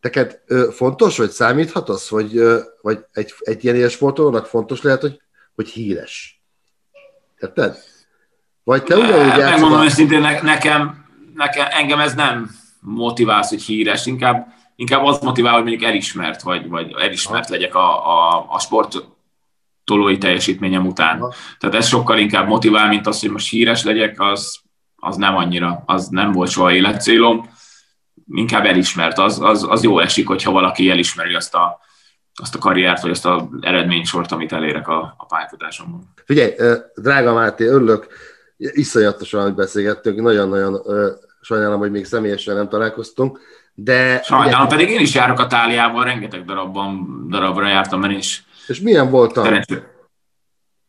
teked 0.00 0.40
fontos, 0.70 1.16
vagy 1.16 1.30
számíthat 1.30 1.88
az, 1.88 2.08
hogy, 2.08 2.42
vagy 2.82 3.04
egy, 3.12 3.34
egy 3.38 3.64
ilyen 3.64 3.88
sportolónak 3.88 4.46
fontos 4.46 4.82
lehet, 4.82 5.00
hogy, 5.00 5.20
hogy 5.54 5.68
híres. 5.68 6.42
Érted? 7.38 7.76
Vagy 8.64 8.82
te 8.82 8.96
ugyanúgy 8.96 9.26
játszol... 9.26 9.50
Megmondom 9.50 9.84
őszintén, 9.84 10.20
nekem, 10.42 11.03
nekem, 11.34 11.66
engem 11.70 12.00
ez 12.00 12.14
nem 12.14 12.50
motiválsz, 12.80 13.48
hogy 13.48 13.62
híres, 13.62 14.06
inkább, 14.06 14.52
inkább 14.76 15.04
az 15.04 15.18
motivál, 15.18 15.52
hogy 15.52 15.62
mondjuk 15.62 15.82
elismert, 15.82 16.42
vagy, 16.42 16.68
vagy 16.68 16.94
elismert 16.98 17.48
legyek 17.48 17.74
a, 17.74 18.08
a, 18.08 18.46
a 18.48 18.58
sport 18.58 19.04
tolói 19.84 20.18
teljesítményem 20.18 20.86
után. 20.86 21.20
Aha. 21.20 21.34
Tehát 21.58 21.76
ez 21.76 21.86
sokkal 21.86 22.18
inkább 22.18 22.46
motivál, 22.46 22.88
mint 22.88 23.06
az, 23.06 23.20
hogy 23.20 23.30
most 23.30 23.50
híres 23.50 23.84
legyek, 23.84 24.20
az, 24.20 24.60
az 24.96 25.16
nem 25.16 25.36
annyira, 25.36 25.82
az 25.86 26.08
nem 26.08 26.32
volt 26.32 26.50
soha 26.50 26.72
életcélom. 26.72 27.52
Inkább 28.30 28.64
elismert, 28.64 29.18
az, 29.18 29.40
az, 29.40 29.66
az 29.68 29.82
jó 29.82 29.98
esik, 29.98 30.26
hogyha 30.26 30.50
valaki 30.50 30.90
elismeri 30.90 31.34
azt 31.34 31.54
a, 31.54 31.80
azt 32.34 32.54
a 32.54 32.58
karriert, 32.58 33.02
vagy 33.02 33.10
azt 33.10 33.26
az 33.26 33.42
eredménysort, 33.60 34.32
amit 34.32 34.52
elérek 34.52 34.88
a, 34.88 35.14
a 35.18 35.26
pályafutásomban. 35.26 36.12
Figyelj, 36.24 36.52
drága 36.94 37.32
Máté, 37.32 37.64
örülök, 37.64 38.06
iszonyatosan, 38.56 39.42
hogy 39.42 39.54
beszélgettünk, 39.54 40.20
nagyon-nagyon 40.20 40.80
sajnálom, 41.40 41.78
hogy 41.78 41.90
még 41.90 42.04
személyesen 42.04 42.54
nem 42.54 42.68
találkoztunk, 42.68 43.40
de... 43.74 44.20
Sajnálom, 44.22 44.66
ugye... 44.66 44.76
pedig 44.76 44.94
én 44.94 45.00
is 45.00 45.14
járok 45.14 45.38
a 45.38 45.46
táliában, 45.46 46.04
rengeteg 46.04 46.44
darabban, 46.44 47.06
darabra 47.28 47.68
jártam, 47.68 48.00
mert 48.00 48.16
is 48.16 48.44
és 48.66 48.80
milyen 48.80 49.10
voltam? 49.10 49.44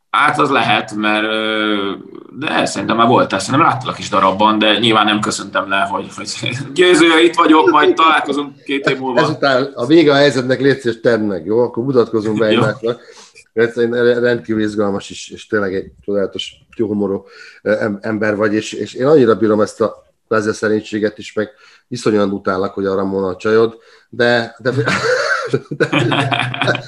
Hát 0.09 0.39
az 0.39 0.49
lehet, 0.49 0.93
mert 0.93 1.27
de 2.39 2.65
szerintem 2.65 2.97
már 2.97 3.07
voltál, 3.07 3.39
szerintem 3.39 3.69
láttalak 3.69 3.99
is 3.99 4.09
darabban, 4.09 4.59
de 4.59 4.77
nyilván 4.77 5.05
nem 5.05 5.19
köszöntem 5.19 5.69
le, 5.69 5.87
hogy, 5.89 6.07
hogy 6.15 6.29
győző, 6.73 7.19
itt 7.23 7.35
vagyok, 7.35 7.69
majd 7.69 7.93
találkozunk 7.93 8.63
két 8.63 8.89
év 8.89 8.99
múlva. 8.99 9.19
Ezután 9.19 9.71
a 9.75 9.85
vége 9.85 10.11
a 10.11 10.15
helyzetnek 10.15 10.61
légy 10.61 10.79
szíves, 10.79 10.99
tedd 10.99 11.19
meg, 11.19 11.45
jó? 11.45 11.59
Akkor 11.59 11.83
mutatkozunk 11.83 12.37
be 12.37 12.45
egymásnak. 12.45 13.01
Rendkívül 13.55 14.61
izgalmas 14.61 15.09
is, 15.09 15.29
és 15.29 15.47
tényleg 15.47 15.75
egy 15.75 15.91
csodálatos, 16.01 16.53
humorú 16.77 17.25
ember 18.01 18.35
vagy, 18.35 18.53
és, 18.53 18.73
és 18.73 18.93
én 18.93 19.05
annyira 19.05 19.35
bírom 19.35 19.61
ezt 19.61 19.81
a 19.81 20.03
kvázi 20.27 20.51
szerénységet 20.51 21.17
is, 21.17 21.33
meg 21.33 21.49
iszonyan 21.87 22.31
utállak, 22.31 22.73
hogy 22.73 22.85
arra 22.85 23.03
mondom 23.03 23.29
a 23.29 23.35
csajod, 23.35 23.77
de, 24.09 24.55
de 24.59 24.71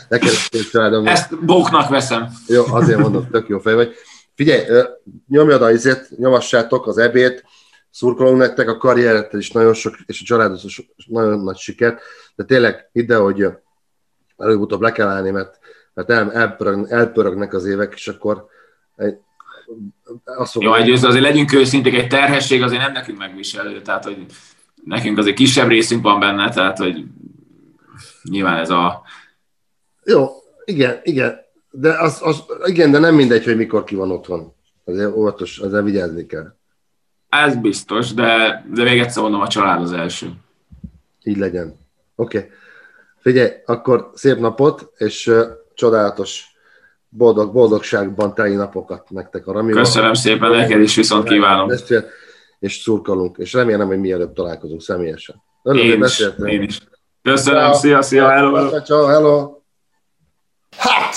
Neked 0.10 0.32
családom. 0.71 1.08
Ezt 1.08 1.45
bóknak 1.45 1.89
veszem. 1.89 2.27
Jó, 2.47 2.63
azért 2.65 2.99
mondom, 2.99 3.27
tök 3.32 3.47
jó 3.47 3.60
fej 3.60 3.73
vagy. 3.73 3.95
Figyelj, 4.36 4.84
nyomjad 5.27 5.62
a 5.62 5.71
izét, 5.71 6.17
nyomassátok 6.17 6.88
az 6.88 6.97
ebét, 6.97 7.43
szurkolunk 7.91 8.38
nektek, 8.38 8.69
a 8.69 8.77
karrierettel 8.77 9.39
is 9.39 9.51
nagyon 9.51 9.73
sok, 9.73 9.95
és 10.06 10.21
a 10.21 10.25
családot 10.25 10.63
is 10.63 10.91
nagyon 11.08 11.39
nagy 11.39 11.58
sikert, 11.58 12.01
de 12.36 12.43
tényleg 12.43 12.89
ide, 12.91 13.15
hogy 13.15 13.47
előbb-utóbb 14.38 14.82
le 14.82 14.91
kell 14.91 15.08
állni, 15.08 15.30
mert, 15.30 15.60
mert 15.97 16.10
el, 16.10 16.33
elpörög, 16.33 16.86
elpörögnek 16.89 17.53
az 17.53 17.65
évek, 17.65 17.93
és 17.93 18.07
akkor 18.07 18.45
egy, 18.95 19.17
azt 20.23 20.62
Jó, 20.62 20.73
egy 20.73 20.89
azért 20.89 21.23
legyünk 21.23 21.53
őszinték, 21.53 21.93
egy 21.93 22.07
terhesség 22.07 22.62
azért 22.63 22.81
nem 22.81 22.91
nekünk 22.91 23.17
megviselő, 23.17 23.81
tehát 23.81 24.03
hogy 24.03 24.25
nekünk 24.83 25.17
azért 25.17 25.36
kisebb 25.36 25.67
részünk 25.67 26.03
van 26.03 26.19
benne, 26.19 26.49
tehát 26.49 26.77
hogy 26.77 27.03
nyilván 28.23 28.57
ez 28.57 28.69
a... 28.69 29.01
Jó, 30.03 30.27
igen, 30.65 30.99
igen. 31.03 31.39
De 31.71 31.99
az, 31.99 32.19
az, 32.23 32.43
igen, 32.65 32.91
de 32.91 32.99
nem 32.99 33.15
mindegy, 33.15 33.43
hogy 33.43 33.57
mikor 33.57 33.83
ki 33.83 33.95
van 33.95 34.12
otthon. 34.12 34.53
Azért 34.86 35.15
óvatos, 35.15 35.60
azért 35.60 35.83
vigyázni 35.83 36.25
kell. 36.25 36.55
Ez 37.29 37.55
biztos, 37.55 38.13
de, 38.13 38.65
de 38.73 38.83
még 38.83 38.99
egyszer 38.99 39.21
mondom, 39.21 39.41
a 39.41 39.47
család 39.47 39.81
az 39.81 39.91
első. 39.91 40.33
Így 41.23 41.38
legyen. 41.38 41.79
Oké. 42.15 42.38
Okay. 42.38 42.49
Figyelj, 43.19 43.51
akkor 43.65 44.12
szép 44.13 44.38
napot, 44.38 44.91
és 44.97 45.31
csodálatos 45.77 46.45
boldog, 47.09 47.53
boldogságban 47.53 48.33
teli 48.33 48.55
napokat 48.55 49.09
nektek 49.09 49.47
a 49.47 49.51
Ramival. 49.51 49.83
Köszönöm 49.83 50.13
szépen, 50.13 50.51
neked 50.51 50.81
is 50.81 50.95
viszont 50.95 51.27
kívánom. 51.27 51.71
És 52.59 52.73
szurkolunk, 52.73 53.37
és 53.37 53.53
remélem, 53.53 53.87
hogy 53.87 53.99
mielőbb 53.99 54.33
találkozunk 54.33 54.81
személyesen. 54.81 55.43
Örülök, 55.63 55.85
én 55.85 56.03
is, 56.03 56.23
én 56.45 56.61
is. 56.61 56.79
Köszönöm, 57.21 57.73
szia, 57.73 58.01
szia, 58.01 58.29
hello. 58.29 58.81
Ciao, 58.81 59.05
hello. 59.05 59.51
Hát, 60.77 61.15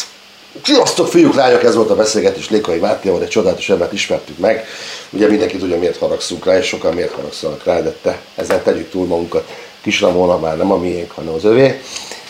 sziasztok, 0.63 1.07
fiúk, 1.07 1.35
lányok, 1.35 1.63
ez 1.63 1.75
volt 1.75 1.91
a 1.91 1.97
beszélgetés 1.97 2.51
Lékai 2.51 2.79
Mátéval, 2.79 3.23
egy 3.23 3.29
csodálatos 3.29 3.71
embert 3.71 3.93
ismertük 3.93 4.39
meg. 4.39 4.65
Ugye 5.11 5.29
mindenki 5.29 5.57
tudja, 5.57 5.79
miért 5.79 5.99
haragszunk 5.99 6.45
rá, 6.45 6.59
és 6.59 6.67
sokan 6.67 6.95
miért 6.95 7.13
haragszanak 7.13 7.65
rá, 7.65 7.81
de 7.81 7.91
te, 7.91 8.21
ezzel 8.35 8.63
tegyük 8.63 8.91
túl 8.91 9.07
magunkat. 9.07 9.49
Kis 9.81 10.01
Ramona 10.01 10.39
már 10.39 10.57
nem 10.57 10.73
a 10.73 10.77
miénk, 10.77 11.11
hanem 11.11 11.35
az 11.35 11.45
övé 11.45 11.81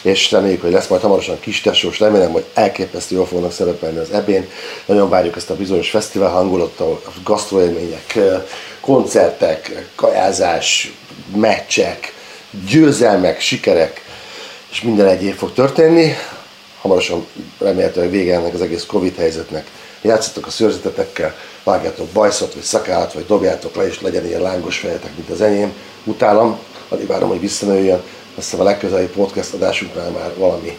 és 0.03 0.31
reméljük, 0.31 0.63
hogy 0.63 0.73
lesz 0.73 0.87
majd 0.87 1.03
hamarosan 1.03 1.41
kis 1.41 1.61
tesós, 1.61 1.99
remélem, 1.99 2.31
hogy 2.33 2.45
elképesztő 2.55 3.15
jól 3.15 3.27
fognak 3.27 3.53
szerepelni 3.53 3.99
az 3.99 4.11
ebén. 4.11 4.49
Nagyon 4.87 5.09
várjuk 5.09 5.37
ezt 5.37 5.51
a 5.51 5.57
bizonyos 5.57 5.91
fesztivál 5.91 6.31
hangulatot, 6.31 7.07
gasztroélmények, 7.25 8.19
koncertek, 8.81 9.89
kajázás, 9.95 10.93
meccsek, 11.37 12.15
győzelmek, 12.69 13.41
sikerek, 13.41 14.05
és 14.71 14.83
minden 14.83 15.07
egyéb 15.07 15.35
fog 15.35 15.53
történni. 15.53 16.15
Hamarosan 16.81 17.27
remélhetőleg 17.59 18.11
vége 18.11 18.35
ennek 18.35 18.55
az 18.55 18.61
egész 18.61 18.85
Covid 18.85 19.17
helyzetnek. 19.17 19.67
játszatok 20.03 20.47
a 20.47 20.51
szőrzetetekkel, 20.51 21.35
vágjátok 21.65 22.09
bajszot, 22.09 22.55
vagy 22.55 22.63
szakállat, 22.63 23.13
vagy 23.13 23.27
dobjátok 23.27 23.75
le, 23.75 23.87
és 23.87 24.01
legyen 24.01 24.27
ilyen 24.27 24.41
lángos 24.41 24.79
fejetek, 24.79 25.17
mint 25.17 25.31
az 25.31 25.41
enyém. 25.41 25.73
Utálom, 26.05 26.59
alig 26.89 27.07
várom, 27.07 27.29
hogy 27.29 27.41
visszanőjön, 27.41 28.03
aztán 28.41 28.61
a 28.61 28.65
legközelebbi 28.65 29.13
podcast 29.13 29.55
adásunknál 29.55 30.11
már 30.11 30.35
valami 30.37 30.79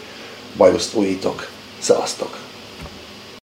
bajoszt 0.58 0.94
újítok. 0.94 1.50
Szevasztok! 1.80 2.51